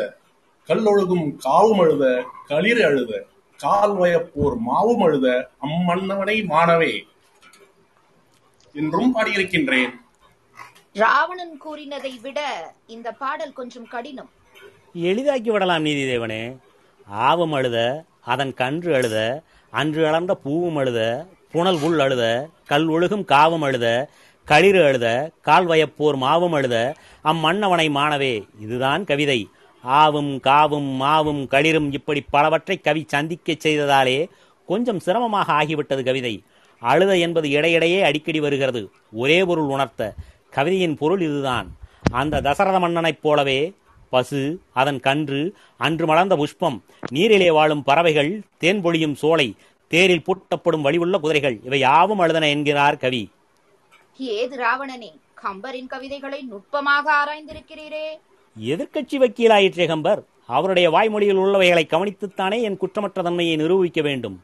கல்லொழுகும் 0.70 1.26
காவும் 1.38 1.80
அழுத 1.80 2.06
களிறு 2.48 2.86
அழுத 2.86 3.12
கால் 3.60 3.94
வயப்போர் 3.98 4.56
மாவும் 4.60 5.04
அழுத 5.04 5.28
அம்மன்னவனை 5.62 6.38
மாணவே. 6.46 6.94
என்றும் 8.76 9.14
பாடியிருக்கின்றேன். 9.16 9.94
ராவணன் 10.96 11.56
கூறினதை 11.66 12.22
விட 12.22 12.40
இந்த 12.88 13.12
பாடல் 13.12 13.54
கொஞ்சம் 13.54 13.88
கடினம். 13.88 14.32
எளிதாக்கி 15.10 15.50
விடலாம் 15.52 15.82
நீதி 15.82 16.04
தேவனே 16.06 16.42
ஆவும் 17.08 17.52
அழுத 17.52 18.06
அதன் 18.22 18.54
கன்று 18.54 18.96
அழுத 18.96 19.18
அன்று 19.72 20.06
அளர்ந்த 20.06 20.34
பூவும் 20.34 20.76
அழுத 20.76 21.26
புனல் 21.52 21.80
உள் 21.82 22.00
அழுத 22.00 22.24
கல் 22.66 22.88
ஒழுகும் 22.90 23.26
காவும் 23.26 23.62
அழுத 23.62 23.88
களிறு 24.48 24.86
அழுத 24.86 25.08
கால்வயப்போர் 25.46 26.18
மாவும் 26.18 26.52
அழுத 26.52 26.96
அம்மன்னவனை 27.24 27.88
மாணவே 27.90 28.34
இதுதான் 28.60 29.04
கவிதை. 29.04 29.48
ஆவும் 29.84 30.40
காவும் 30.40 30.90
மாவும் 31.02 31.48
களிரும் 31.48 31.92
இப்படி 31.92 32.22
பலவற்றை 32.30 32.78
கவி 32.78 33.06
சந்திக்கச் 33.14 33.64
செய்ததாலே 33.64 34.26
கொஞ்சம் 34.66 35.00
சிரமமாக 35.00 35.54
ஆகிவிட்டது 35.54 36.04
கவிதை. 36.04 36.44
அழுத 36.82 37.18
என்பது 37.18 37.50
இடையிடையே 37.50 38.02
அடிக்கடி 38.02 38.40
வருகிறது. 38.40 38.90
ஒரே 39.12 39.44
பொருள் 39.44 39.68
உணர்த்த. 39.68 40.14
கவிதையின் 40.56 40.98
பொருள் 40.98 41.22
இதுதான். 41.22 41.78
அந்த 42.12 42.42
தசரத 42.42 42.80
மன்னனைப் 42.80 43.22
போலவே 43.22 43.74
பசு 44.10 44.62
அதன் 44.74 45.00
கன்று 45.00 45.56
அன்று 45.78 46.06
மலர்ந்த 46.06 46.36
புஷ்பம் 46.36 46.84
நீரிலே 47.12 47.52
வாழும் 47.52 47.84
பறவைகள் 47.84 48.42
தேன் 48.58 48.82
பொழியும் 48.82 49.16
சோலை 49.16 49.56
தேரில் 49.88 50.24
பூட்டப்படும் 50.26 50.86
வழிவுள்ள 50.86 51.20
குதிரைகள் 51.20 51.60
இவை 51.64 51.80
யாவும் 51.80 52.20
அழுதன 52.20 52.50
என்கிறார் 52.50 52.98
கவி. 52.98 53.32
ஏது 54.18 54.58
ராவணனே 54.58 55.12
கம்பரின் 55.44 55.88
கவிதைகளை 55.88 56.42
நுட்பமாக 56.42 57.14
ஆராய்ந்திருக்கிறீரே? 57.14 58.20
எதிர்க்கட்சி 58.62 59.18
வக்கீலாயிற்றே 59.18 59.88
கம்பர். 59.88 60.24
அவருடைய 60.48 60.90
வாய்மொழியில் 60.90 61.38
உள்ளவைகளை 61.38 61.84
கவனித்துத்தானே 61.86 62.62
என் 62.62 62.78
குற்றமற்ற 62.78 63.22
தன்மையை 63.22 63.56
நிரூபிக்க 63.56 64.02
வேண்டும். 64.02 64.44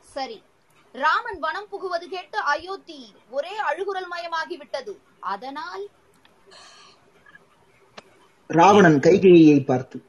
சரி. 0.00 0.42
ராமன் 0.92 1.38
வனம் 1.38 1.68
புகுவது 1.68 2.08
கேட்டு 2.08 2.38
அயோத்தி 2.38 3.12
ஒரே 3.30 3.48
அழுகுரல் 3.48 4.06
மயமாகிவிட்டது. 4.14 4.96
அதனால் 5.20 5.88
ராவணன் 8.46 9.00
கைகேயியை 9.00 9.64
பார்த்து 9.64 10.02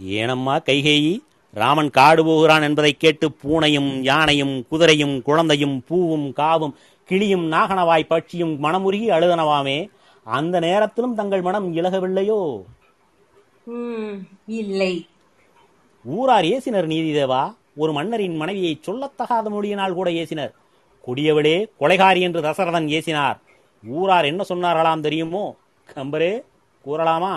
ஏனம்மா 0.00 0.56
கைகேயி? 0.56 1.18
ராமன் 1.52 1.90
காடு 1.90 2.24
போகிறான் 2.24 2.62
என்பதைக் 2.62 3.00
கேட்டு 3.00 3.32
பூனையும் 3.42 4.02
யானையும் 4.02 4.66
குதிரையும் 4.70 5.22
குழந்தையும் 5.22 5.84
பூவும் 5.86 6.32
காவும் 6.32 6.74
கிளியும் 7.04 7.52
நாகனவாய் 7.52 8.06
பட்சியும் 8.06 8.58
மனமுருகி 8.62 9.10
அழுதனவாமே. 9.10 9.88
அந்த 10.24 10.60
நேரத்திலும் 10.60 11.14
தங்கள் 11.14 11.42
மனம் 11.42 11.76
இலகவில்லையோ? 11.76 12.62
ம், 13.64 14.12
இல்லை. 14.46 15.06
ஊரார் 16.04 16.44
ஏசினர் 16.44 16.86
நீதிதேவா? 16.86 17.54
ஒரு 17.76 17.92
மன்னரின் 17.92 18.36
மனைவியை 18.36 18.80
சொல்லத்தகாத 18.86 19.48
மொழியினால் 19.48 19.92
கூட 19.92 20.10
ஏசினர். 20.10 20.52
கொடியவளே 21.06 21.66
கொலைகாரி 21.80 22.20
என்று 22.20 22.40
தசரதன் 22.40 22.88
ஏசினார். 22.88 23.38
ஊரார் 23.86 24.24
என்ன 24.24 24.44
சொன்னார்களாம் 24.48 25.00
தெரியுமோ? 25.00 25.56
கம்பரே 25.94 26.42
கூறலாமா? 26.86 27.34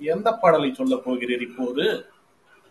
எந்த 0.00 0.28
பாடலை 0.42 0.70
சொல்லப் 0.78 1.04
போகிறீர் 1.04 1.44
இப்போது? 1.48 1.84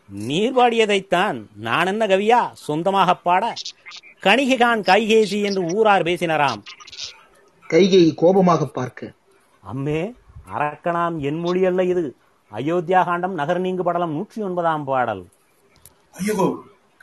நீர் 0.10 0.56
பாடியதைத்தான் 0.58 1.38
நான் 1.68 1.90
என்ன 1.92 2.04
கவியா? 2.12 2.42
சொந்தமாக 2.66 3.16
பாட. 3.28 3.54
கணிகைகான் 4.26 4.82
கைகேசி 4.90 5.40
என்று 5.50 5.62
ஊரார் 5.76 6.08
பேசினராம். 6.10 6.62
கைகேயி 7.70 8.12
கோபமாக 8.22 8.66
பார்க்க. 8.78 9.12
அம்மே 9.72 10.02
அரக்கனாம் 10.56 11.16
என் 11.30 11.40
மொழி 11.46 11.62
அல்ல 11.70 11.84
இது. 11.94 12.06
அயோத்தியா 12.52 13.02
காண்டம் 13.06 13.38
நகர் 13.40 13.62
நீங்கு 13.62 13.84
படலம் 13.88 14.16
நூற்றி 14.18 14.40
ஒன்பதாம் 14.42 14.86
பாடல். 14.90 15.24
ஐயோ 16.20 16.46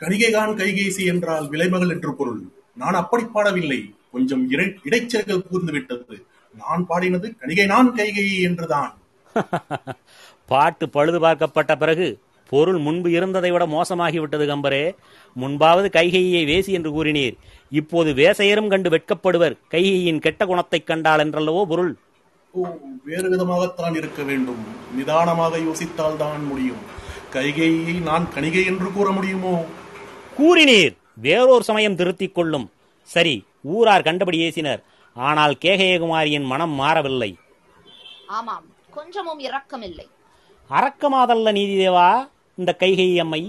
கணிகைகான் 0.01 0.53
கைகேசி 0.59 1.03
என்றால் 1.13 1.47
விலைமகள் 1.49 1.93
என்று 1.95 2.11
பொருள். 2.19 2.41
நான் 2.81 2.99
அப்படி 3.01 3.23
பாடவில்லை. 3.33 3.81
கொஞ்சம் 4.13 4.43
இடைச்சல்கள் 4.85 5.47
கூர்ந்து 5.49 5.71
விட்டது 5.71 6.17
நான் 6.69 6.85
பாடினது 6.89 7.37
கணிகை 7.39 7.65
நான் 7.65 7.95
கைகேயி 7.95 8.41
என்றுதான். 8.41 8.97
பாட்டு 10.45 10.89
பழுது 10.89 11.19
பார்க்கப்பட்ட 11.19 11.75
பிறகு 11.75 12.19
பொருள் 12.49 12.77
முன்பு 12.77 13.11
இருந்ததை 13.11 13.51
விட 13.51 13.65
மோசமாகிவிட்டது 13.65 14.45
கம்பரே. 14.45 14.95
முன்பாவது 15.33 15.89
கைகையை 15.93 16.45
வேசி 16.45 16.67
என்று 16.67 17.03
கூறினீர். 17.03 17.37
இப்போது 17.69 18.13
வேசையரும் 18.13 18.67
கண்டு 18.67 18.89
வெட்கப்படுவர். 18.89 19.57
கைகையின் 19.67 20.19
கெட்ட 20.19 20.45
குணத்தைக் 20.45 20.87
கண்டால் 20.87 21.19
என்றல்லவோ 21.19 21.65
பொருள். 21.65 21.95
வேறு 23.05 23.29
விதமாகத்தான் 23.29 23.95
இருக்க 23.95 24.23
வேண்டும். 24.23 24.65
நிதானமாக 24.95 25.57
யோசித்தால் 25.57 26.17
தான் 26.17 26.45
முடியும். 26.45 27.01
கைகேயை 27.33 28.01
நான் 28.01 28.27
கணிகை 28.35 28.65
என்று 28.65 28.91
கூற 28.91 29.11
முடியுமோ? 29.11 29.65
கூறினீர். 30.37 30.97
வேறோர் 31.13 31.63
சமயம் 31.63 31.95
திருத்திக் 31.95 32.35
கொள்ளும். 32.35 32.71
சரி 33.03 33.45
ஊரார் 33.61 34.01
கண்டபடி 34.01 34.49
ஏசினர். 34.49 34.83
ஆனால் 35.15 35.55
கேகயகுமாரியின் 35.65 36.47
மனம் 36.51 36.75
மாறவில்லை. 36.81 37.31
ஆமாம் 38.27 38.65
கொஞ்சமும் 38.91 39.39
இரக்கமில்லை. 39.39 40.07
அரக்கமாதல்ல 40.69 41.51
நீதிதேவா 41.57 42.09
இந்த 42.57 42.71
கைகை 42.79 43.07
அம்மை? 43.19 43.41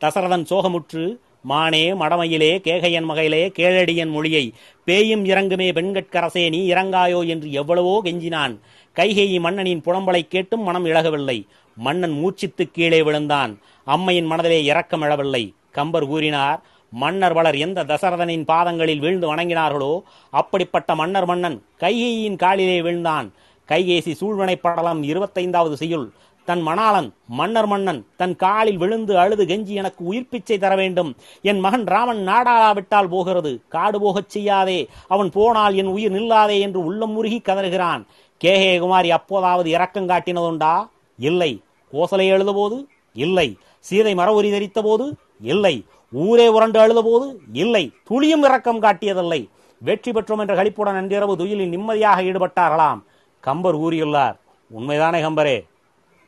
தசரதன் 0.00 0.46
சோகமுற்று 0.50 1.04
மானே 1.50 1.84
மடமையிலே 2.00 2.50
கேகையன் 2.66 3.04
மகையிலே 3.04 3.40
கேளடியன் 3.58 4.10
மொழியை 4.10 4.42
பேயும் 4.84 5.24
இறங்குமே 5.24 5.68
பெண்கட்கரசே 5.78 6.44
நீ 6.50 6.60
இறங்காயோ 6.72 7.20
என்று 7.26 7.48
எவ்வளவோ 7.52 7.94
கெஞ்சினான். 8.04 8.54
கைகேயி 8.96 9.38
மன்னனின் 9.40 9.84
புலம்பலை 9.86 10.22
கேட்டும் 10.28 10.62
மனம் 10.62 10.84
இழகவில்லை. 10.84 11.38
மன்னன் 11.76 12.14
மூச்சித்து 12.20 12.64
கீழே 12.70 13.02
விழுந்தான். 13.02 13.52
அம்மையின் 13.84 14.24
மனதிலே 14.24 14.60
இரக்கம் 14.64 15.02
எழவில்லை 15.02 15.44
கம்பர் 15.70 16.06
கூறினார் 16.06 16.58
மன்னர் 16.92 17.32
வளர் 17.32 17.56
எந்த 17.56 17.84
தசரதனின் 17.84 18.44
பாதங்களில் 18.44 19.00
வீழ்ந்து 19.00 19.34
வணங்கினார்களோ 19.34 20.02
அப்படிப்பட்ட 20.30 20.94
மன்னர் 20.94 21.24
மன்னன் 21.24 21.62
கைகேயின் 21.80 22.36
காலிலே 22.36 22.80
வீழ்ந்தான். 22.80 23.28
கைகேசி 23.68 24.12
சூழ்வனை 24.20 24.54
படலம் 24.54 25.02
இருபத்தைந்தாவது 25.02 25.72
செய்யுள். 25.72 26.10
தன் 26.44 26.66
மணாளன் 26.66 27.12
மன்னர் 27.28 27.66
மன்னன் 27.66 28.06
தன் 28.16 28.36
காலில் 28.36 28.76
விழுந்து 28.76 29.18
அழுது 29.18 29.44
கெஞ்சி 29.44 29.74
எனக்கு 29.80 30.04
உயிர் 30.04 30.28
பிச்சை 30.28 30.58
தர 30.58 30.74
வேண்டும். 30.74 31.16
என் 31.42 31.60
மகன் 31.60 31.84
ராமன் 31.84 32.28
நாடாவிட்டால் 32.28 33.08
போகிறது. 33.08 33.62
காடு 33.68 34.00
போகச் 34.00 34.28
செய்யாதே. 34.28 34.88
அவன் 35.08 35.30
போனால் 35.30 35.74
என் 35.74 35.86
உயிர் 35.86 36.12
நில்லாதே 36.12 36.60
என்று 36.60 36.84
உள்ளம் 36.84 37.12
முருகி 37.12 37.42
கதறுகிறான். 37.44 38.04
கேகே 38.44 38.78
குமாரி 38.78 39.10
அப்போதாவது 39.10 39.70
இரக்கம் 39.70 40.08
காட்டினதுண்டா? 40.08 40.88
இல்லை. 41.18 41.62
கோசலை 41.92 42.26
எழுதபோது 42.28 42.86
இல்லை. 43.14 43.56
சீதை 43.78 44.14
மரவுரி 44.14 44.50
தரித்த 44.50 44.82
போது 44.82 45.16
இல்லை. 45.40 45.84
ஊரே 46.12 46.46
உரண்டு 46.54 46.78
அழுதபோது 46.82 47.26
இல்லை 47.62 47.82
துளியும் 48.08 48.44
இரக்கம் 48.48 48.80
காட்டியதில்லை. 48.84 49.40
வெற்றி 49.82 50.10
பெற்றோம் 50.12 50.42
என்ற 50.42 50.54
களிப்புடன் 50.58 50.98
அன்றிரவு 51.00 51.34
துயிலில் 51.40 51.72
நிம்மதியாக 51.74 52.22
ஈடுபட்டார்களாம். 52.28 53.00
கம்பர் 53.44 53.78
கூறியுள்ளார் 53.82 54.36
உண்மைதானே 54.70 55.20
கம்பரே? 55.26 55.56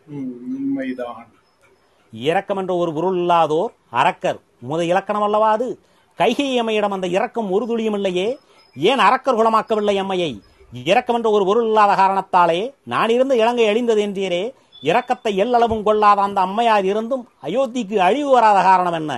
உண்மைதான். 0.07 1.27
இரக்கம் 2.13 2.61
என்ற 2.63 2.73
ஒரு 2.83 2.91
பொருள் 2.97 3.19
இல்லாதோர் 3.21 3.73
அரக்கர் 4.01 4.41
முத 4.69 4.81
இலக்கணம் 4.91 5.27
அல்லவா 5.27 5.51
அது? 5.57 5.69
கைகை 6.19 6.49
அம்மையிடம் 6.63 6.97
அந்த 6.97 7.07
இரக்கம் 7.17 7.49
ஒரு 7.55 7.65
துளியும் 7.71 7.97
இல்லையே? 7.99 8.27
ஏன் 8.77 9.03
அரக்கர் 9.07 9.39
குணமாக்கவில்லை 9.41 9.97
அம்மையை 10.03 10.33
இரக்கம் 10.73 11.17
என்ற 11.19 11.29
ஒரு 11.37 11.45
பொருள் 11.49 11.67
இல்லாத 11.71 11.93
காரணத்தாலே 12.01 12.61
நான் 12.93 13.15
இருந்த 13.17 13.35
இலங்கை 13.43 13.67
அழிந்தது 13.73 14.01
என்றீரே? 14.07 14.43
இரக்கத்தை 14.83 15.33
எல்லளவும் 15.45 15.85
கொள்ளாத 15.89 16.19
அந்த 16.27 16.39
அம்மையார் 16.47 16.87
இருந்தும் 16.93 17.25
அயோத்திக்கு 17.47 17.97
அழிவு 18.09 18.31
வராத 18.37 18.59
காரணம் 18.69 18.99
என்ன? 19.01 19.13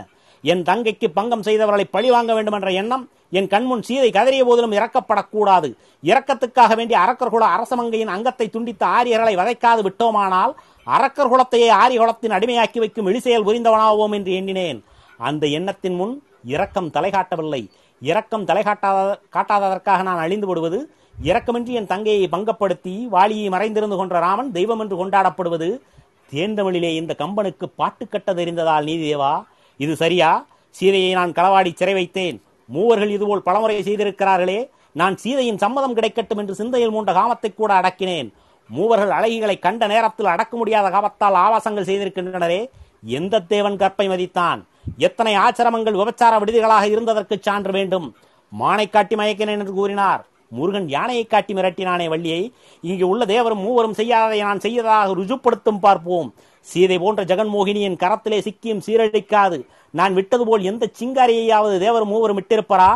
என் 0.52 0.64
தங்கைக்கு 0.68 1.06
பங்கம் 1.18 1.44
செய்தவர்களை 1.46 1.84
பழி 1.94 2.08
வாங்க 2.14 2.32
வேண்டும் 2.36 2.56
என்ற 2.58 2.70
எண்ணம் 2.80 3.04
என் 3.38 3.48
கண்முன் 3.52 3.84
சீதை 3.86 4.10
கதறிய 4.16 4.42
போதிலும் 4.48 4.74
இறக்கப்படக்கூடாது. 4.78 5.68
இறக்கத்துக்காக 6.10 6.72
வேண்டிய 6.78 6.96
அரக்கர் 7.04 7.32
குல 7.34 7.44
அரசமங்கையின் 7.54 8.12
அங்கத்தை 8.14 8.46
துண்டித்த 8.54 8.82
ஆரியர்களை 8.98 9.34
வதைக்காது 9.40 9.82
விட்டோமானால் 9.86 10.52
அரக்கர் 10.96 11.32
குலத்தையே 11.32 11.70
ஆரிய 11.82 11.98
குலத்தின் 12.02 12.36
அடிமையாக்கி 12.36 12.78
வைக்கும் 12.82 13.08
இழிசெயல் 13.12 13.46
புரிந்தவனாவோம் 13.48 14.14
என்று 14.18 14.32
எண்ணினேன். 14.40 14.80
அந்த 15.28 15.44
எண்ணத்தின் 15.58 15.98
முன் 16.00 16.14
இரக்கம் 16.54 16.92
தலைகாட்டவில்லை. 16.96 17.62
இரக்கம் 18.02 18.46
தலைகாட்டாத 18.48 18.98
காட்டாததற்காக 19.34 20.00
நான் 20.08 20.22
அழிந்து 20.24 20.46
விடுவது 20.50 20.78
இரக்கமின்றி 21.28 21.74
என் 21.80 21.90
தங்கையை 21.92 22.26
பங்கப்படுத்தி 22.34 22.94
வாளியை 23.14 23.46
மறைந்திருந்து 23.54 23.96
கொன்ற 23.98 24.16
ராமன் 24.26 24.50
தெய்வம் 24.56 24.82
என்று 24.84 24.96
கொண்டாடப்படுவது 24.98 25.68
தேர்ந்தமிழிலே 26.32 26.90
இந்த 27.00 27.12
கம்பனுக்கு 27.22 27.66
பாட்டு 27.80 28.04
கட்ட 28.06 28.30
தெரிந்ததால் 28.38 28.88
நீதிதேவா 28.88 29.34
இது 29.76 29.96
சரியா? 29.96 30.46
சீதையை 30.70 31.12
நான் 31.12 31.32
களவாடி 31.32 31.74
சிறை 31.74 31.94
வைத்தேன். 31.94 32.40
மூவர்கள் 32.68 33.10
இதுபோல் 33.10 33.42
பலமுறை 33.42 33.82
செய்திருக்கிறார்களே. 33.82 34.68
நான் 34.92 35.16
சீதையின் 35.16 35.58
சம்மதம் 35.58 35.96
கிடைக்கட்டும் 35.96 36.38
என்று 36.38 36.54
சிந்தையில் 36.54 36.92
மூண்ட 36.92 37.12
காமத்தை 37.12 37.54
கூட 37.54 37.74
அடக்கினேன். 37.74 38.28
மூவர்கள் 38.70 39.10
அழகிகளை 39.10 39.58
கண்ட 39.58 39.86
நேரத்தில் 39.86 40.26
அடக்க 40.26 40.56
முடியாத 40.56 40.86
காமத்தால் 40.88 41.36
ஆவாசங்கள் 41.44 41.88
செய்திருக்கின்றனரே. 41.90 42.68
எந்த 43.02 43.40
தேவன் 43.40 43.76
கற்பை 43.76 44.06
மதித்தான்? 44.08 44.60
எத்தனை 44.98 45.34
ஆச்சிரமங்கள் 45.36 45.98
விபச்சார 46.00 46.38
விடுதிகளாக 46.38 46.86
இருந்ததற்கு 46.86 47.36
சான்று 47.40 47.72
வேண்டும். 47.72 48.14
மானை 48.60 48.90
காட்டி 48.90 49.16
மயக்கினேன் 49.16 49.58
என்று 49.58 49.72
கூறினார். 49.72 50.26
முருகன் 50.48 50.88
யானையை 50.88 51.24
காட்டி 51.26 51.54
மிரட்டினானே 51.54 52.08
வள்ளியை. 52.08 52.52
இங்கு 52.80 53.08
உள்ள 53.08 53.24
தேவரும் 53.24 53.64
மூவரும் 53.66 53.94
செய்யாததை 53.94 54.38
நான் 54.38 54.60
செய்ததாக 54.60 55.14
ருஜுப்படுத்தும் 55.14 55.80
பார்ப்போம். 55.80 56.34
சீதை 56.70 56.98
போன்ற 56.98 57.24
ஜெகன்மோகினியின் 57.24 57.98
கரத்திலே 58.02 58.38
சிக்கியும் 58.46 58.82
சீரழிக்காது. 58.86 59.58
நான் 59.90 60.14
விட்டது 60.14 60.44
போல் 60.46 60.62
எந்த 60.62 60.90
சிங்காரியையாவது 60.98 61.74
தேவரும் 61.84 62.12
மூவரும் 62.12 62.38
விட்டிருப்பரா 62.40 62.90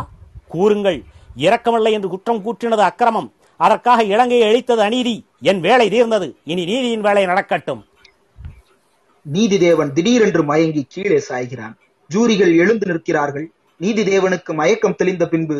கூறுங்கள். 0.49 0.99
இரக்கமில்லை 1.37 1.91
என்று 1.91 2.09
குற்றம் 2.09 2.43
கூற்றினது 2.45 2.85
அக்கிரமம். 2.89 3.33
அதற்காக 3.57 4.05
இலங்கையை 4.05 4.47
அழித்தது 4.49 4.83
அநீதி. 4.83 5.15
என் 5.41 5.61
வேலை 5.61 5.87
தீர்ந்தது. 5.89 6.37
இனி 6.45 6.65
நீதியின் 6.65 7.01
வேலை 7.01 7.25
நடக்கட்டும். 7.25 7.83
நீதி 9.23 9.59
தேவன் 9.59 9.93
திடீரென்று 9.93 10.43
மயங்கி 10.45 10.87
கீழே 10.89 11.23
சாய்கிறான். 11.29 11.75
ஜூரிகள் 12.15 12.57
எழுந்து 12.57 12.87
நிற்கிறார்கள். 12.87 13.51
நீதி 13.79 14.03
தேவனுக்கு 14.03 14.53
மயக்கம் 14.53 14.97
தெளிந்த 14.97 15.29
பின்பு 15.29 15.59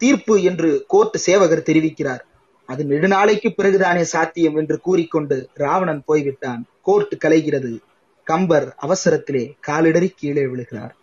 தீர்ப்பு 0.00 0.42
என்று 0.42 0.70
கோர்ட் 0.88 1.16
சேவகர் 1.16 1.66
தெரிவிக்கிறார். 1.66 2.22
அது 2.68 2.82
நெடுநாளைக்கு 2.84 3.50
பிறகுதானே 3.58 4.02
சாத்தியம் 4.14 4.56
என்று 4.56 4.80
கூறிக்கொண்டு 4.80 5.36
ராவணன் 5.54 6.02
போய்விட்டான். 6.06 6.62
கோர்ட் 6.86 7.14
கலைகிறது. 7.24 7.72
கம்பர் 8.26 8.66
அவசரத்திலே 8.82 9.44
காலிடறி 9.66 10.08
கீழே 10.16 10.44
விழுகிறார். 10.44 10.94